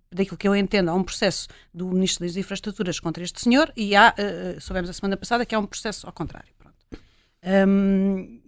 [0.10, 3.94] daquilo que eu entendo, há um processo do Ministro das Infraestruturas contra este senhor e
[3.94, 6.50] há, uh, soubemos a semana passada, que há um processo ao contrário.
[6.58, 6.78] Pronto.
[7.44, 8.40] Um,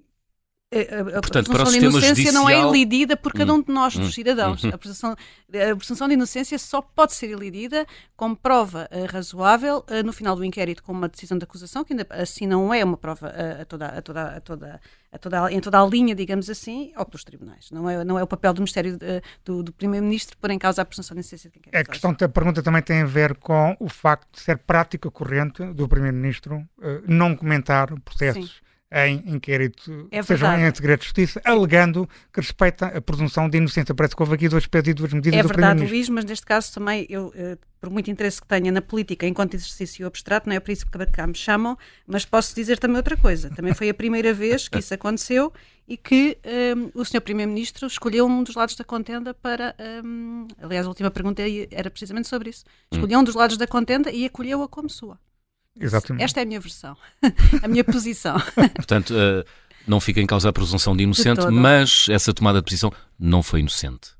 [0.81, 2.33] a, Portanto, presunção de inocência judicial...
[2.33, 4.11] não é elidida por cada um de nós, dos hum.
[4.11, 4.63] cidadãos.
[4.63, 4.71] Hum.
[4.73, 10.03] A, presunção, a presunção de inocência só pode ser elidida como prova uh, razoável uh,
[10.03, 12.97] no final do inquérito com uma decisão de acusação, que ainda assim não é uma
[12.97, 14.81] prova uh, a toda, a toda, a toda,
[15.11, 17.69] a toda, em toda a linha, digamos assim, ou pelos tribunais.
[17.71, 18.97] Não é, não é o papel do Ministério
[19.43, 21.77] do, do Primeiro-Ministro pôr em causa a presunção de inocência de quem quer.
[21.77, 25.63] A questão da pergunta também tem a ver com o facto de ser prática corrente
[25.73, 26.67] do Primeiro-Ministro
[27.07, 28.51] não comentar processos.
[28.51, 33.57] Sim em inquérito, é seja em segredo de justiça, alegando que respeita a presunção de
[33.57, 33.95] inocência.
[33.95, 36.45] Parece que houve aqui dois pés e duas medidas é do verdade, Luís, mas neste
[36.45, 40.55] caso também, eu, eh, por muito interesse que tenha na política enquanto exercício abstrato, não
[40.55, 41.75] é por isso que cá me chamam,
[42.05, 43.49] mas posso dizer também outra coisa.
[43.49, 45.51] Também foi a primeira vez que isso aconteceu
[45.87, 47.21] e que um, eh, o Sr.
[47.21, 49.75] Primeiro-Ministro escolheu um dos lados da contenda para.
[50.05, 52.63] Um, aliás, a última pergunta era precisamente sobre isso.
[52.91, 55.17] Escolheu um dos lados da contenda e acolheu-a como sua.
[55.79, 56.23] Exatamente.
[56.23, 56.95] Esta é a minha versão,
[57.61, 58.37] a minha posição.
[58.75, 59.43] Portanto, uh,
[59.87, 63.41] não fica em causa a presunção de inocente, de mas essa tomada de posição não
[63.41, 64.11] foi inocente.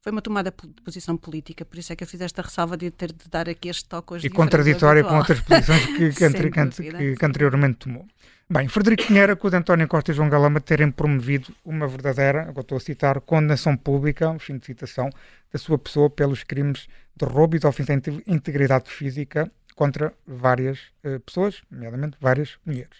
[0.00, 2.90] Foi uma tomada de posição política, por isso é que eu fiz esta ressalva de
[2.90, 4.26] ter de dar aqui este toque hoje.
[4.26, 6.28] E contraditória com outras posições que, que,
[6.92, 8.06] que, que, anteriormente tomou.
[8.48, 12.76] Bem, Frederico Pinheiro acusa António Costa e João Galama terem promovido uma verdadeira, agora estou
[12.76, 15.08] a citar, condenação pública, fim de citação,
[15.50, 17.96] da sua pessoa pelos crimes de roubo e de ofensa à
[18.30, 22.98] integridade física contra várias uh, pessoas, nomeadamente várias mulheres.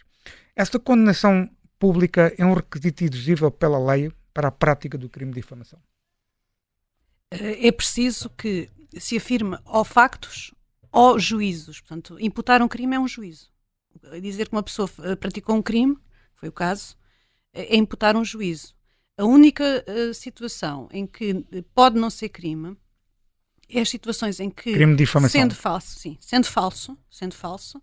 [0.56, 5.40] Esta condenação pública é um requisito exigível pela lei para a prática do crime de
[5.40, 5.80] difamação?
[7.30, 10.54] É preciso que se afirme ou factos
[10.92, 11.80] ou juízos.
[11.80, 13.50] Portanto, imputar um crime é um juízo.
[14.20, 15.96] Dizer que uma pessoa eh, praticou um crime,
[16.34, 16.96] foi o caso,
[17.52, 18.74] é imputar um juízo.
[19.16, 22.76] A única uh, situação em que pode não ser crime
[23.78, 25.40] é as situações em que crime de difamação.
[25.40, 27.80] sendo falso, sim, sendo falso, sendo falso,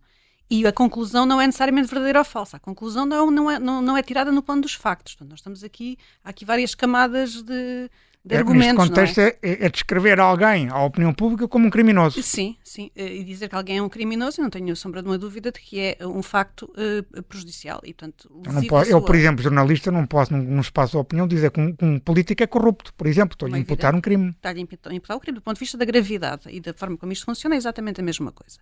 [0.50, 2.58] e a conclusão não é necessariamente verdadeira ou falsa.
[2.58, 5.14] A conclusão não, não, é, não, não é tirada no plano dos factos.
[5.14, 7.90] Portanto, nós estamos aqui, há aqui várias camadas de,
[8.24, 8.78] de é, argumentos.
[8.78, 9.38] Neste contexto é?
[9.42, 9.70] É, é?
[9.70, 12.22] descrever alguém, à opinião pública, como um criminoso.
[12.22, 12.92] Sim, sim.
[12.96, 15.52] Eh, e dizer que alguém é um criminoso, eu não tenho sombra de uma dúvida
[15.52, 17.82] de que é um facto uh, prejudicial.
[17.84, 21.28] E, portanto, eu, posso, eu, por exemplo, jornalista, não posso, num, num espaço de opinião,
[21.28, 23.34] dizer que um, um, político é corrupto, por exemplo.
[23.34, 24.30] Estou-lhe a imputar um crime.
[24.30, 25.36] Está-lhe a imputar, um crime.
[25.36, 28.04] Do ponto de vista da gravidade e da forma como isto funciona, é exatamente a
[28.04, 28.60] mesma coisa.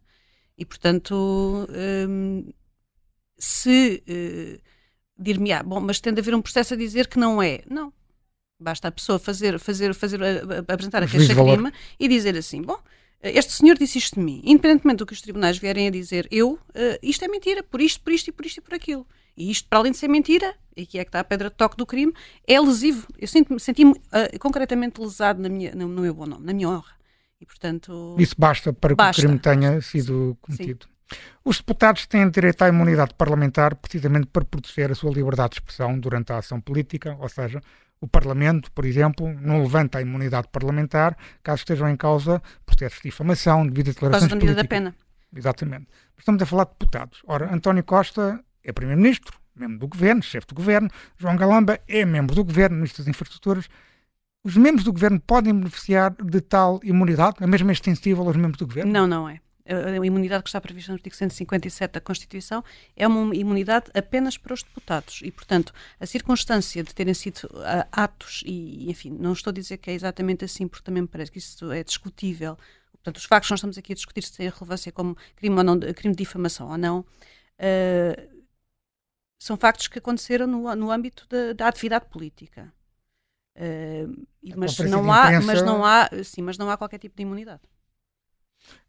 [0.57, 1.67] E, portanto,
[2.07, 2.49] um,
[3.37, 4.03] se.
[4.07, 4.79] Uh,
[5.19, 7.61] dir-me, ah, bom, mas tem de haver um processo a dizer que não é.
[7.69, 7.91] Não,
[8.59, 10.19] Basta a pessoa fazer, fazer, fazer,
[10.67, 12.77] apresentar a queixa-crime e dizer assim: bom,
[13.21, 16.53] este senhor disse isto de mim, independentemente do que os tribunais vierem a dizer, eu,
[16.53, 16.59] uh,
[17.01, 19.05] isto é mentira, por isto, por isto e por isto e por aquilo.
[19.35, 21.55] E isto, para além de ser mentira, e que é que está a pedra de
[21.55, 22.13] toque do crime,
[22.47, 23.07] é lesivo.
[23.17, 23.97] Eu senti-me senti uh,
[24.39, 26.93] concretamente lesado na minha, no, no, meu bom nome, na minha honra.
[27.39, 29.21] E, portanto, Isso basta para basta.
[29.21, 30.85] que o crime tenha sido cometido.
[30.85, 31.17] Sim.
[31.43, 35.97] Os deputados têm direito à imunidade parlamentar precisamente para proteger a sua liberdade de expressão
[35.97, 37.61] durante a ação política, ou seja,
[38.01, 43.09] o Parlamento, por exemplo, não levanta a imunidade parlamentar caso estejam em causa processos de
[43.09, 44.55] difamação, devido a declarações políticas.
[44.55, 44.95] da pena.
[45.35, 45.87] Exatamente.
[46.17, 47.21] Estamos a falar de deputados.
[47.27, 50.89] Ora, António Costa é Primeiro-Ministro, membro do Governo, chefe do Governo.
[51.17, 53.69] João Galamba é membro do Governo, Ministro das Infraestruturas.
[54.43, 57.37] Os membros do Governo podem beneficiar de tal imunidade?
[57.41, 58.91] É mesmo extensível aos membros do Governo?
[58.91, 62.63] Não, não é a imunidade que está prevista no artigo 157 da Constituição
[62.95, 67.87] é uma imunidade apenas para os deputados e, portanto, a circunstância de terem sido uh,
[67.91, 71.31] atos, e enfim, não estou a dizer que é exatamente assim, porque também me parece
[71.31, 72.57] que isso é discutível.
[72.93, 75.63] Portanto, os factos que nós estamos aqui a discutir se têm relevância como crime, ou
[75.63, 78.39] não, crime de difamação ou não, uh,
[79.39, 82.73] são factos que aconteceram no, no âmbito da, da atividade política.
[83.55, 87.61] Uh, mas, não há, mas não há, sim, mas não há qualquer tipo de imunidade.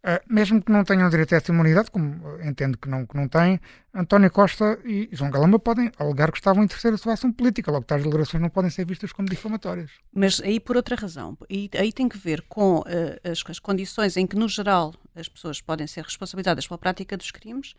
[0.02, 3.28] Uh, mesmo que não tenham direito a essa imunidade, como entendo que não, que não
[3.28, 3.60] têm,
[3.94, 7.84] António Costa e João Galamba podem alegar que estavam em terceira sua ação política, logo
[7.84, 9.90] tais declarações não podem ser vistas como difamatórias.
[10.10, 12.84] Mas aí por outra razão, e aí tem que ver com uh,
[13.22, 17.30] as, as, condições em que, no geral, as pessoas podem ser responsabilizadas pela prática dos
[17.30, 17.74] crimes,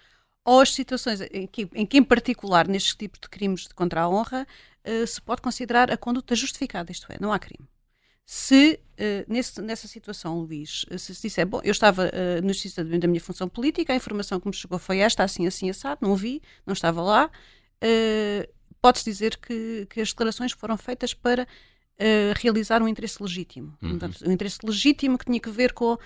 [0.45, 4.09] ou as situações em que, em, que, em particular, nestes tipos de crimes contra a
[4.09, 4.45] honra,
[4.85, 7.67] uh, se pode considerar a conduta justificada, isto é, não há crime.
[8.25, 12.49] Se uh, nesse, nessa situação, Luís, eh, se se disser, bom, eu estava uh, no
[12.51, 15.99] exercício da minha função política, a informação que me chegou foi esta, assim, assim, assado,
[16.01, 17.29] não vi, não estava lá,
[17.83, 21.47] uh, pode-se dizer que, que as declarações foram feitas para
[22.01, 23.77] uh, realizar um interesse legítimo.
[23.81, 23.91] Uhum.
[23.91, 25.99] Portanto, um interesse legítimo que tinha que ver com uh,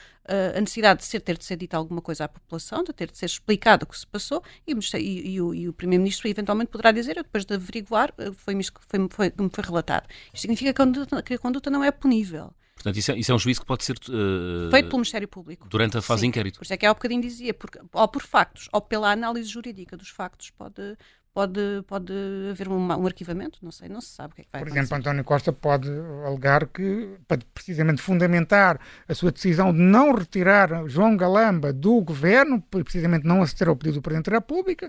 [0.55, 3.17] a necessidade de ser, ter de ser dita alguma coisa à população, de ter de
[3.17, 7.15] ser explicado o que se passou, e, e, e o, o Primeiro-Ministro eventualmente poderá dizer,
[7.15, 10.07] depois de averiguar, eh, foi-me foi, foi, foi, foi relatado.
[10.33, 12.53] Isto significa que a conduta, que a conduta não é punível.
[12.75, 15.67] Portanto, isso é, isso é, um juízo que pode ser uh, feito pelo Ministério Público
[15.67, 16.25] durante a fase Sim.
[16.25, 16.59] de inquérito.
[16.59, 19.49] Por isso é que há um bocadinho dizia, porque, ou por factos, ou pela análise
[19.49, 20.95] jurídica dos factos, pode,
[21.35, 22.13] pode, pode
[22.49, 24.67] haver um, um arquivamento, não sei, não se sabe o que é que vai Por
[24.69, 24.79] acontecer.
[24.79, 25.89] exemplo, António Costa pode
[26.25, 32.61] alegar que, para precisamente fundamentar a sua decisão de não retirar João Galamba do governo,
[32.61, 34.87] precisamente não aceder ao pedido do Presidente da República,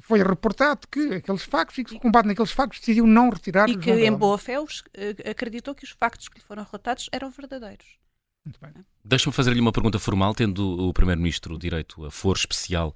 [0.00, 3.78] foi reportado que aqueles factos, e que com base naqueles factos decidiu não retirar E
[3.78, 7.30] que, em boa fé, os, uh, acreditou que os factos que lhe foram relatados eram
[7.30, 7.96] verdadeiros.
[8.44, 8.72] Muito bem.
[9.02, 12.94] Deixe-me fazer-lhe uma pergunta formal, tendo o Primeiro-Ministro direito a foro especial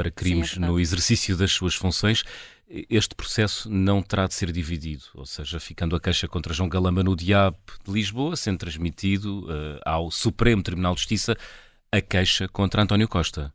[0.00, 2.24] para crimes Sim, é no exercício das suas funções,
[2.88, 7.02] este processo não terá de ser dividido, ou seja, ficando a queixa contra João Galamba
[7.04, 11.36] no Diab de Lisboa, sendo transmitido uh, ao Supremo Tribunal de Justiça
[11.92, 13.52] a queixa contra António Costa.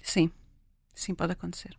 [0.00, 0.30] Sim,
[0.94, 1.76] sim, pode acontecer.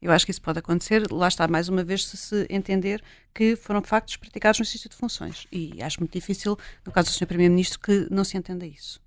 [0.00, 3.04] Eu acho que isso pode acontecer, lá está, mais uma vez, se se entender
[3.34, 5.46] que foram factos praticados no exercício de funções.
[5.52, 7.26] E acho muito difícil, no caso do Sr.
[7.26, 9.03] Primeiro-Ministro, que não se entenda isso.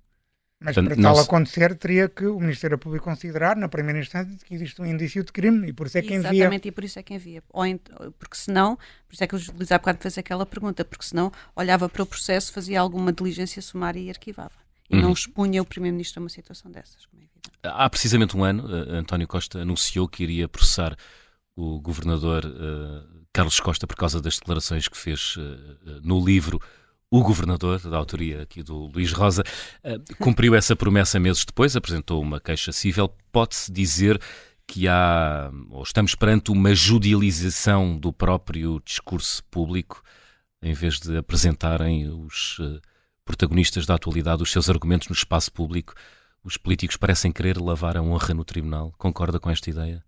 [0.60, 4.36] Mas Portanto, para tal se- acontecer, teria que o Ministério Público considerar, na primeira instância,
[4.44, 6.30] que existe um indício de crime e por isso é que envia.
[6.32, 7.42] Exatamente, e por isso é que envia.
[7.50, 8.74] Ou ent- porque senão,
[9.06, 12.02] por isso é que o Luís há bocado fez aquela pergunta, porque senão olhava para
[12.02, 14.50] o processo, fazia alguma diligência sumária e arquivava.
[14.90, 15.02] E Uhum.
[15.02, 17.50] não expunha o Primeiro-Ministro a uma situação dessas, como é evidente.
[17.62, 20.96] Há precisamente um ano, uh, António Costa anunciou que iria processar
[21.54, 26.60] o governador uh, Carlos Costa por causa das declarações que fez uh, no livro
[27.10, 29.42] O Governador, da autoria aqui do Luís Rosa.
[29.82, 33.08] Uh, cumpriu essa promessa meses depois, apresentou uma queixa civil.
[33.32, 34.20] Pode-se dizer
[34.66, 40.02] que há, ou estamos perante uma judicialização do próprio discurso público,
[40.60, 42.78] em vez de apresentarem os uh,
[43.24, 45.94] protagonistas da atualidade os seus argumentos no espaço público,
[46.44, 48.92] os políticos parecem querer lavar a honra no tribunal.
[48.98, 50.04] Concorda com esta ideia?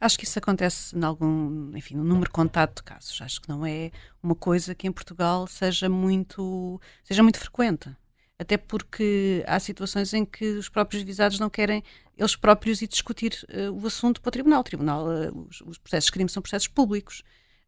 [0.00, 3.20] Acho que isso acontece em algum, enfim, no número contado de casos.
[3.20, 3.90] Acho que não é
[4.22, 7.94] uma coisa que em Portugal seja muito, seja muito frequente.
[8.38, 11.84] Até porque há situações em que os próprios visados não querem
[12.16, 14.60] eles próprios ir discutir uh, o assunto para o tribunal.
[14.60, 17.22] O tribunal, uh, os, os, processos de crime são processos públicos.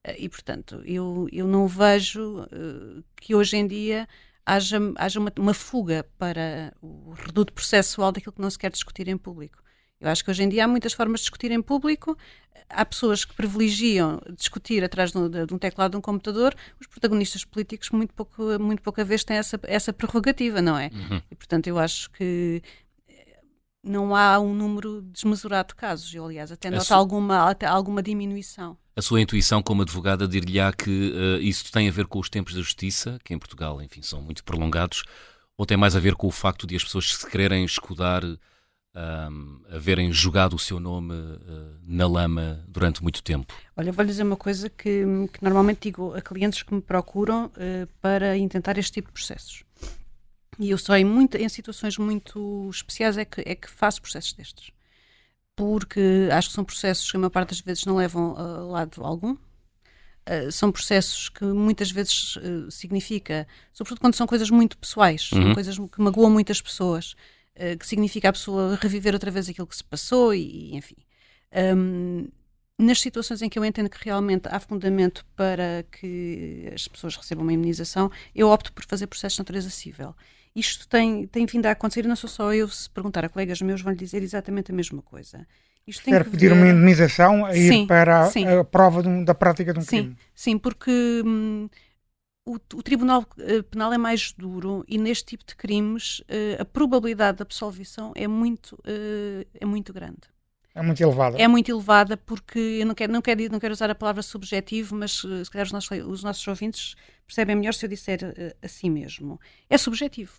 [0.06, 2.46] Uh, e, portanto, eu, eu não vejo
[3.16, 4.08] que hoje em dia
[4.44, 9.08] haja, haja uma, uma fuga para o reduto processual daquilo que não se quer discutir
[9.08, 9.62] em público.
[10.06, 12.16] Eu acho que hoje em dia há muitas formas de discutir em público.
[12.68, 16.54] Há pessoas que privilegiam discutir atrás de um, teclado de um computador.
[16.80, 20.90] Os protagonistas políticos, muito, pouco, muito pouca vez, têm essa, essa prerrogativa, não é?
[20.92, 21.22] Uhum.
[21.30, 22.62] E, portanto, eu acho que
[23.82, 26.12] não há um número desmesurado de casos.
[26.12, 28.76] Eu, aliás, até noto alguma, até alguma diminuição.
[28.96, 32.54] A sua intuição como advogada dir-lhe-á que uh, isso tem a ver com os tempos
[32.54, 35.04] da justiça, que em Portugal, enfim, são muito prolongados,
[35.56, 38.22] ou tem mais a ver com o facto de as pessoas se quererem escudar,
[38.96, 43.54] um, a verem jogado o seu nome uh, na lama durante muito tempo?
[43.76, 47.86] Olha, vou-lhe dizer uma coisa que, que normalmente digo a clientes que me procuram uh,
[48.00, 49.62] para intentar este tipo de processos.
[50.58, 54.32] E eu só em, muito, em situações muito especiais é que, é que faço processos
[54.32, 54.70] destes.
[55.54, 59.04] Porque acho que são processos que a maior parte das vezes não levam a lado
[59.04, 59.32] algum.
[60.28, 65.42] Uh, são processos que muitas vezes uh, significa, sobretudo quando são coisas muito pessoais, Uhum.
[65.42, 67.14] são coisas que magoam muitas pessoas,
[67.56, 70.96] uh, que significa a pessoa reviver outra vez aquilo que se passou e, e enfim.
[71.54, 72.28] Um,
[72.78, 77.42] nas situações em que eu entendo que realmente há fundamento para que as pessoas recebam
[77.44, 80.14] uma imunização, eu opto por fazer processos de natureza civil.
[80.54, 83.60] Isto tem, tem vindo a acontecer e não sou só eu, se perguntar a colegas
[83.62, 85.46] meus, vão lhe dizer exatamente a mesma coisa.
[85.86, 88.46] Isto Quer que pedir ver- uma indemnização a ir para a, sim.
[88.46, 90.16] a prova um- da prática de um Sim, crime.
[90.34, 91.68] sim, porque hum,
[92.46, 96.64] o, o Tribunal eh, Penal é mais duro e neste tipo de crimes eh, a
[96.64, 100.20] probabilidade de absolvição é muito, eh, é muito grande.
[100.72, 101.38] É muito elevada.
[101.38, 104.94] É muito elevada porque eu não quero, não quero, não quero usar a palavra subjetivo,
[104.94, 106.94] mas se calhar os nossos, os nossos ouvintes
[107.26, 108.20] percebem melhor se eu disser
[108.62, 109.40] assim mesmo.
[109.70, 110.38] É subjetivo.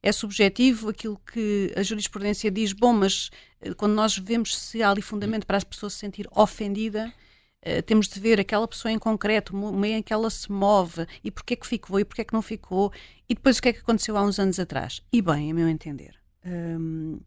[0.00, 3.30] é subjetivo, aquilo que a jurisprudência diz, bom, mas
[3.76, 7.12] quando nós vemos se há ali fundamento para as pessoas se sentir ofendida,
[7.66, 11.06] uh, temos de ver aquela pessoa em concreto, o meio em que ela se move,
[11.22, 12.92] e porquê que ficou e porquê que não ficou,
[13.28, 15.02] e depois o que é que aconteceu há uns anos atrás.
[15.12, 16.14] E bem, a meu entender.
[16.44, 17.20] Um,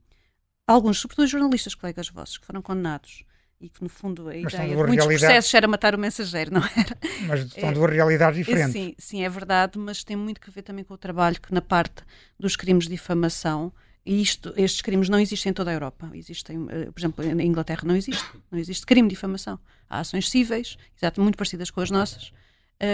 [0.67, 3.25] alguns, sobretudo jornalistas, colegas vossos, que foram condenados
[3.59, 6.61] e que no fundo a mas ideia de muitos processos era matar o mensageiro, não
[6.61, 6.97] era?
[7.27, 8.73] Mas são é, duas realidades diferentes.
[8.73, 11.61] Sim, sim, é verdade, mas tem muito que ver também com o trabalho que na
[11.61, 12.03] parte
[12.39, 13.73] dos crimes de difamação,
[14.07, 16.09] e isto, estes crimes não existem em toda a Europa.
[16.13, 19.59] Existem, eh, por exemplo, na Inglaterra não existe, não existe crime de difamação.
[19.89, 22.31] Há ações cíveis, exato, muito parecidas com as nossas,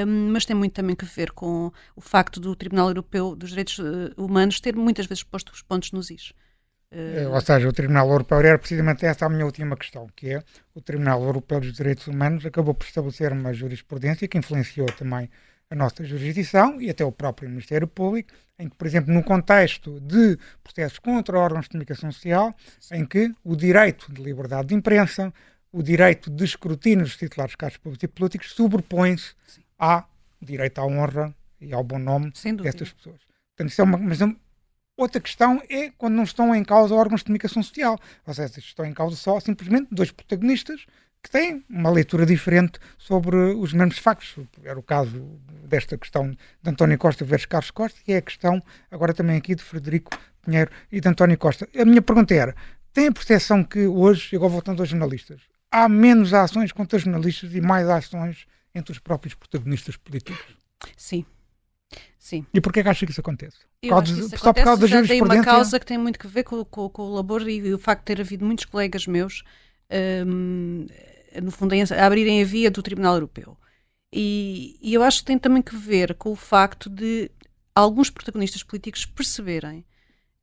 [0.08, 3.78] um, mas tem muito também que ver com o facto do Tribunal Europeu dos Direitos
[3.78, 6.34] uh, Humanos ter muitas vezes posto os pontos nos is.
[6.92, 7.30] Uh...
[7.32, 10.44] Ou seja, o Tribunal Europeu era precisamente essa a minha última questão, que é
[10.74, 15.30] o Tribunal Europeu dos Direitos Humanos acabou por estabelecer uma jurisprudência que influenciou também
[15.70, 20.00] a nossa jurisdição e até o próprio Ministério Público, em que, por exemplo, no contexto
[20.00, 22.56] de processos contra órgãos de comunicação social,
[22.92, 25.34] em que o direito de liberdade de imprensa,
[25.72, 29.34] o direito de escrutínio dos titulares de cargos públicos e políticos sobrepõe-se
[29.78, 30.08] ao
[30.42, 33.20] direito à honra e ao bom nome destas pessoas.
[33.56, 34.36] Portanto, isso é uma, mas é
[34.98, 38.00] outra questão é quando não estão em causa órgãos de comunicação social.
[38.26, 40.86] Ou seja, estão em causa só simplesmente dois protagonistas
[41.24, 44.36] que têm uma leitura diferente sobre os mesmos factos.
[44.62, 48.62] Era o caso desta questão de António Costa versus Carlos Costa e é a questão
[48.92, 50.12] agora também aqui de Frederico
[50.44, 51.68] Pinheiro e de António Costa.
[51.80, 52.54] A minha pergunta era,
[52.92, 55.40] tem a percepção que hoje, agora voltando aos jornalistas,
[55.72, 58.46] há menos ações contra os jornalistas e mais ações
[58.76, 60.58] entre os próprios protagonistas políticos?
[60.98, 61.26] Sim.
[62.20, 62.46] Sim.
[62.54, 63.58] E porquê que acha que isso acontece?
[63.92, 65.26] Acho que isso só por causa da jurisprudência?
[65.26, 67.78] uma causa que tem muito que ver com, com, com o labor e, e, o
[67.78, 69.44] facto de ter havido muitos colegas meus,
[70.26, 70.86] um,
[71.42, 73.58] no fundo, a abrirem a via do Tribunal Europeu.
[74.12, 77.32] E, e, eu acho que tem também que ver com o facto de
[77.74, 79.84] alguns protagonistas políticos perceberem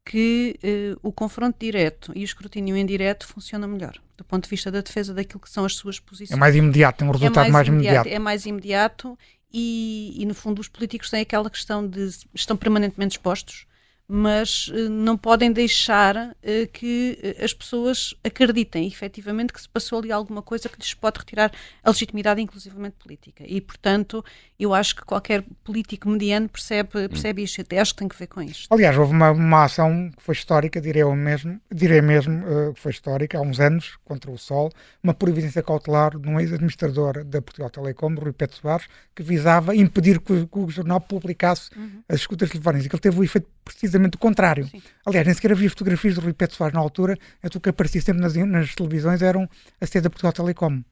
[0.04, 4.70] que uh, o confronto direto e o escrutínio indireto funcionam melhor, do ponto de vista
[4.70, 6.36] da defesa daquilo que são as suas posições.
[6.36, 8.16] É mais imediato, tem um resultado é mais, mais imediato, imediato.
[8.16, 9.18] É mais imediato
[9.52, 13.66] e, e, no fundo os políticos têm aquela questão de estão permanentemente expostos
[14.12, 16.34] mas uh, não podem deixar uh,
[16.72, 21.20] que uh, as pessoas acreditem efetivamente que se passou ali alguma coisa que lhes pode
[21.20, 23.44] retirar a legitimidade, inclusivamente política.
[23.46, 24.24] E, portanto,
[24.58, 27.60] eu acho que qualquer político mediano percebe, percebe isto.
[27.60, 28.66] Até acho que tem que ver com isto.
[28.68, 32.42] Aliás, houve uma, uma ação que foi histórica, direi eu mesmo, direi mesmo
[32.74, 37.24] que foi histórica, há uns anos, contra o Sol, uma providência cautelar de um ex-administrador
[37.24, 42.02] da Portugal Telecom, Rui Pedro Soares, que visava impedir que, que o jornal publicasse uhum.
[42.08, 42.86] as escutas telefónicas.
[42.86, 44.66] E que ele teve o efeito precisamente precisamente o contrário.
[44.66, 44.82] Sim.
[45.04, 48.00] Aliás, nem sequer havia fotografias do Rui Pedro Soares na altura, então o que aparecia
[48.00, 49.48] sempre nas, nas televisões eram
[49.80, 50.82] a sede da Portugal Telecom.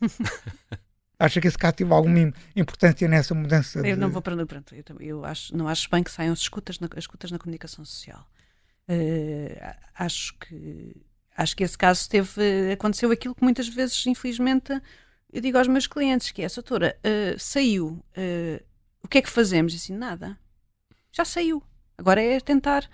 [1.18, 3.78] Acha que esse caso teve alguma importância nessa mudança?
[3.86, 6.80] Eu não vou para pronto, eu, eu acho, não acho bem que saiam as escutas
[6.80, 8.28] na, as escutas na comunicação social.
[8.88, 10.96] Uh, acho que
[11.36, 14.78] acho que esse caso teve aconteceu aquilo que muitas vezes, infelizmente,
[15.32, 18.64] eu digo aos meus clientes que é, doutora, uh, saiu, uh,
[19.02, 19.72] o que é que fazemos?
[19.72, 20.36] E assim, nada.
[21.12, 21.62] Já saiu.
[21.96, 22.88] Agora é tentar,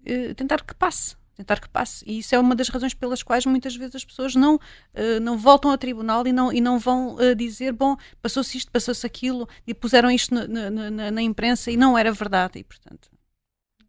[0.00, 1.16] uh, tentar que passe.
[1.34, 2.04] Tentar que passe.
[2.06, 5.38] E isso é uma das razões pelas quais muitas vezes as pessoas não, uh, não
[5.38, 9.48] voltam ao tribunal e não, e não vão uh, dizer, bom, passou-se isto, passou-se aquilo,
[9.66, 12.58] e puseram isto na, na, na, imprensa e não era verdade.
[12.58, 13.10] E, portanto,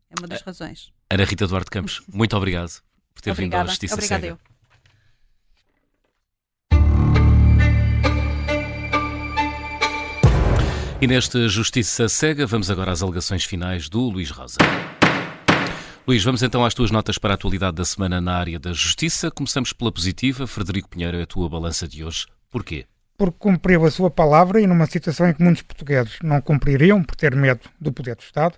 [0.09, 0.93] é uma das razões.
[1.09, 2.81] Ana Rita Duarte Campos, muito obrigado
[3.13, 3.63] por ter Obrigada.
[3.63, 4.39] vindo à Justiça Obrigada Cega.
[4.45, 4.50] Eu.
[11.01, 14.59] E nesta Justiça Cega, vamos agora às alegações finais do Luís Rosa.
[16.07, 19.31] Luís, vamos então às tuas notas para a atualidade da semana na área da Justiça.
[19.31, 20.45] Começamos pela positiva.
[20.45, 22.27] Frederico Pinheiro, é a tua balança de hoje.
[22.51, 22.85] Porquê?
[23.17, 27.15] Porque cumpriu a sua palavra e numa situação em que muitos portugueses não cumpririam por
[27.15, 28.53] ter medo do poder do Estado,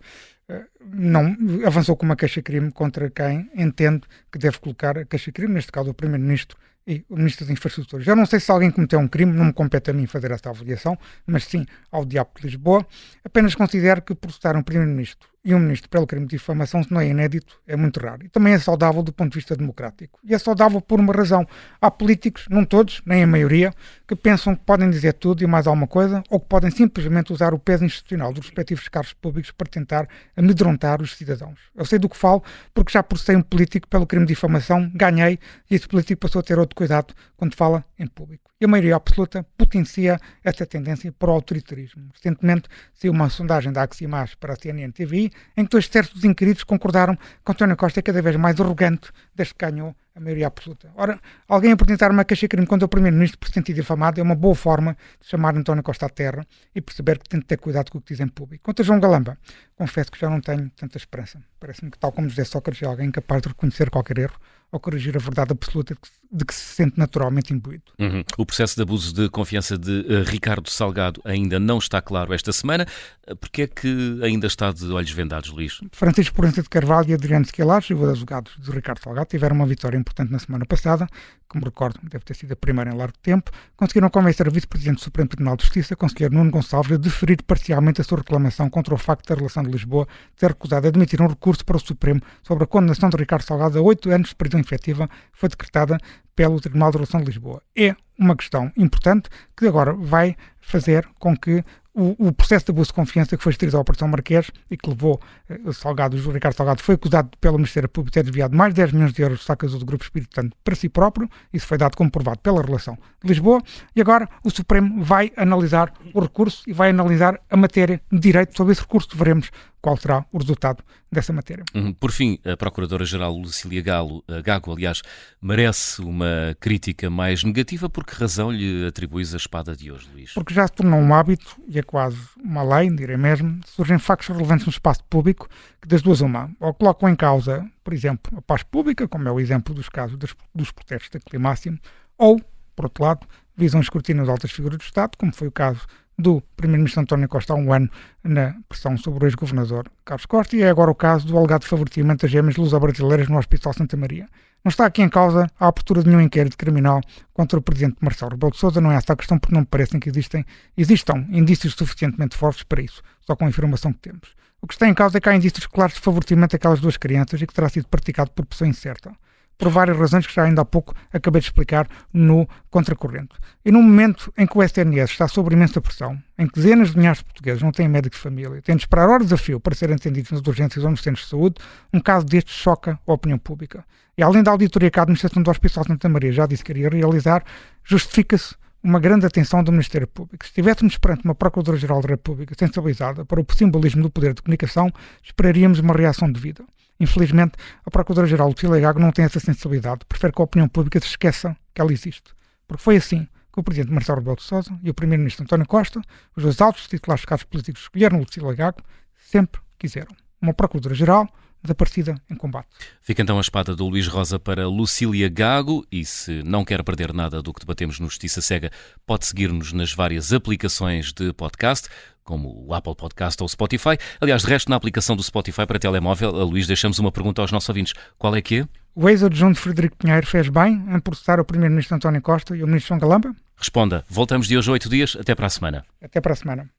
[0.50, 5.72] eh, não avançou com uma queixa-crime contra quem entende que deve colocar a queixa-crime, neste
[5.72, 8.06] caso o Primeiro-Ministro e o Ministro das Infraestruturas.
[8.06, 10.50] Eu não sei se alguém cometeu um crime, não me compete a mim fazer essa
[10.50, 12.86] avaliação, mas sim ao Diabo de Lisboa.
[13.24, 17.02] Apenas considero que processar um Primeiro-Ministro e um ministro pelo crime de difamação, se não
[17.02, 18.26] é inédito, é muito raro.
[18.26, 20.20] E também é saudável do ponto de vista democrático.
[20.24, 21.46] E é saudável por uma razão.
[21.82, 23.74] Há políticos, não todos, nem a maioria,
[24.08, 27.54] que pensam que podem dizer tudo e mais alguma coisa, ou que podem simplesmente usar
[27.54, 31.60] o peso institucional dos respectivos cargos públicos para tentar amedrontar os cidadãos.
[31.76, 32.44] Eu sei do que falo,
[32.74, 35.40] porque já processei um político pelo crime de difamação, ganhei,
[35.70, 38.96] e esse político passou a ter outro cuidado quando fala em público e a maioria
[38.96, 42.10] absoluta potencia esta tendência para o autoritarismo.
[42.14, 46.24] Recentemente saiu uma sondagem da Aximas para a CNN TV em que dois terços dos
[46.24, 50.48] inquiridos concordaram que António Costa é cada vez mais arrogante desde que ganhou a maioria
[50.48, 50.92] absoluta.
[50.96, 54.96] Ora, alguém apresentar uma queixa-crime contra o Primeiro-Ministro por sentido difamado é uma boa forma
[55.20, 56.46] de chamar António Costa à terra
[56.76, 58.64] e perceber que tem de ter cuidado com o que diz em público.
[58.64, 59.38] Quanto a João Galamba,
[59.76, 61.42] confesso que já não tenho tanta esperança.
[61.60, 64.40] Parece-me que, tal como José Sócrates, é alguém capaz de reconhecer qualquer erro
[64.74, 65.96] ou corrigir a verdade absoluta
[66.32, 67.84] de que se sente naturalmente imbuído.
[68.00, 68.24] Uhum.
[68.40, 72.52] O processo de abuso de confiança de uh, Ricardo Salgado ainda não está claro esta
[72.52, 72.88] semana.
[73.30, 75.80] Uh, Porquê é que ainda está de olhos vendados, Luís?
[75.92, 79.96] Francisco Proença de Carvalho e Adriano Esquilares, os advogados de Ricardo Salgado, tiveram uma vitória
[79.96, 81.08] importante na semana passada,
[81.54, 84.98] que me recordo deve ter sido a primeira em largo tempo, conseguiram convencer o vice-presidente
[84.98, 88.94] do Supremo Tribunal de Justiça, conselheiro Nuno Gonçalves, a deferir parcialmente a sua reclamação contra
[88.94, 92.64] o facto da relação de Lisboa ter recusado admitir um recurso para o Supremo sobre
[92.64, 95.98] a condenação de Ricardo Salgado a oito anos de prisão efetiva foi decretada
[96.36, 97.62] pelo Tribunal de Relação de Lisboa.
[97.76, 101.64] É uma questão importante que agora vai fazer com que
[101.94, 104.90] o, o, processo de abuso de confiança que foi estrido à Operação Marquês e que
[104.90, 108.74] levou eh, Salgado, o Ricardo Salgado, foi acusado pelo Ministério Público de ter desviado mais
[108.74, 111.68] de 10 milhões de euros do sacas do Grupo Espírito Santo para si próprio, isso
[111.68, 113.62] foi dado como provado pela relação de Lisboa,
[113.96, 118.58] e agora o Supremo vai analisar o recurso e vai analisar a matéria de direito.
[118.58, 119.52] Sobre esse recurso veremos
[119.84, 120.82] qual será o resultado
[121.12, 121.66] dessa matéria.
[121.76, 121.94] Uhum.
[121.94, 125.02] Por fim, a Procuradora-Geral Lucília Galo, Gago, aliás,
[125.42, 127.90] merece uma crítica mais negativa.
[127.90, 130.34] Por que razão lhe atribuis a espada de hoje, Luís?
[130.34, 134.30] Porque já se tornou um hábito, e é quase uma lei, direi mesmo, surgem factos
[134.30, 135.50] relevantes no espaço público
[135.82, 139.32] que das duas uma, ou colocam em causa, por exemplo, a paz pública, como é
[139.34, 141.78] o exemplo dos casos dos, dos protestos da Climáximo,
[142.18, 142.40] ou,
[142.74, 143.28] por outro lado,
[143.58, 145.82] visam escrutínio de altas figuras do Estado, como foi o caso
[146.18, 147.90] do Primeiro-Ministro António Costa há um ano
[148.24, 152.22] na pressão sobre o ex-governador Carlos Costa e é agora o caso do alegado favorecimento
[152.24, 154.28] das gêmeas luso-brasileiras no Hospital Santa Maria.
[154.64, 157.02] Não está aqui em causa a abertura de nenhum inquérito criminal
[157.34, 159.68] contra o Presidente Marcelo Rebelo de Sousa, não é essa a questão porque não me
[159.68, 160.46] parecem que existem,
[160.78, 164.36] existam indícios suficientemente fortes para isso, só com a informação que temos.
[164.62, 167.42] O que está em causa é que há indícios claros de favorecimento daquelas duas crianças
[167.42, 169.12] e que terá sido praticado por pessoa incerta
[169.58, 173.34] por várias razões que já ainda há pouco acabei de explicar no contracorrente.
[173.64, 176.98] E no momento em que o SNS está sob imensa pressão, em que dezenas de
[176.98, 179.76] milhares de portugueses não têm médico de família, têm de esperar horas a fio para
[179.76, 181.56] serem atendidos nas urgências ou nos centros de saúde,
[181.94, 183.86] um caso deste choca a opinião pública.
[184.18, 186.90] E além da auditoria que a administração do Hospital Santa Maria já disse que iria
[186.90, 187.44] realizar,
[187.84, 190.44] justifica-se uma grande atenção do Ministério Público.
[190.44, 194.92] Se estivéssemos perante uma Procuradora-Geral da República sensibilizada para o simbolismo do poder de comunicação,
[195.24, 196.64] esperaríamos uma reação devida.
[197.00, 197.54] Infelizmente,
[197.86, 201.56] a Procuradora-Geral Lucília Gago não tem essa sensibilidade, prefere que a opinião pública se esqueça
[201.74, 202.34] que ela existe.
[202.68, 206.02] Porque foi assim que o Presidente Marcelo Rebelo de Sousa e o Primeiro-Ministro António Costa,
[206.36, 208.82] os dois altos titulares de casos políticos, escolheram Lucília Gago,
[209.16, 210.16] sempre quiseram.
[210.42, 211.30] Uma Procuradora-Geral
[211.64, 212.68] desaparecida em combate.
[213.02, 217.14] Fica então a espada do Luís Rosa para Lucília Gago e se não quer perder
[217.14, 218.70] nada do que debatemos no Justiça Cega,
[219.06, 221.88] pode seguir-nos nas várias aplicações de podcast,
[222.24, 223.98] como o Apple Podcast ou o Spotify.
[224.20, 227.52] Aliás, de resto, na aplicação do Spotify para telemóvel, a Luís, deixamos uma pergunta aos
[227.52, 227.94] nossos ouvintes.
[228.18, 228.68] Qual é que é?
[228.96, 232.90] O ex-adjunto Frederico Pinheiro fez bem em processar o Primeiro-Ministro António Costa e o Ministro
[232.90, 233.36] João Galamba?
[233.58, 234.04] Responda.
[234.10, 235.18] Voltamos de hoje a oito dias.
[235.20, 235.84] Até para a semana.
[236.02, 236.70] Até para a semana.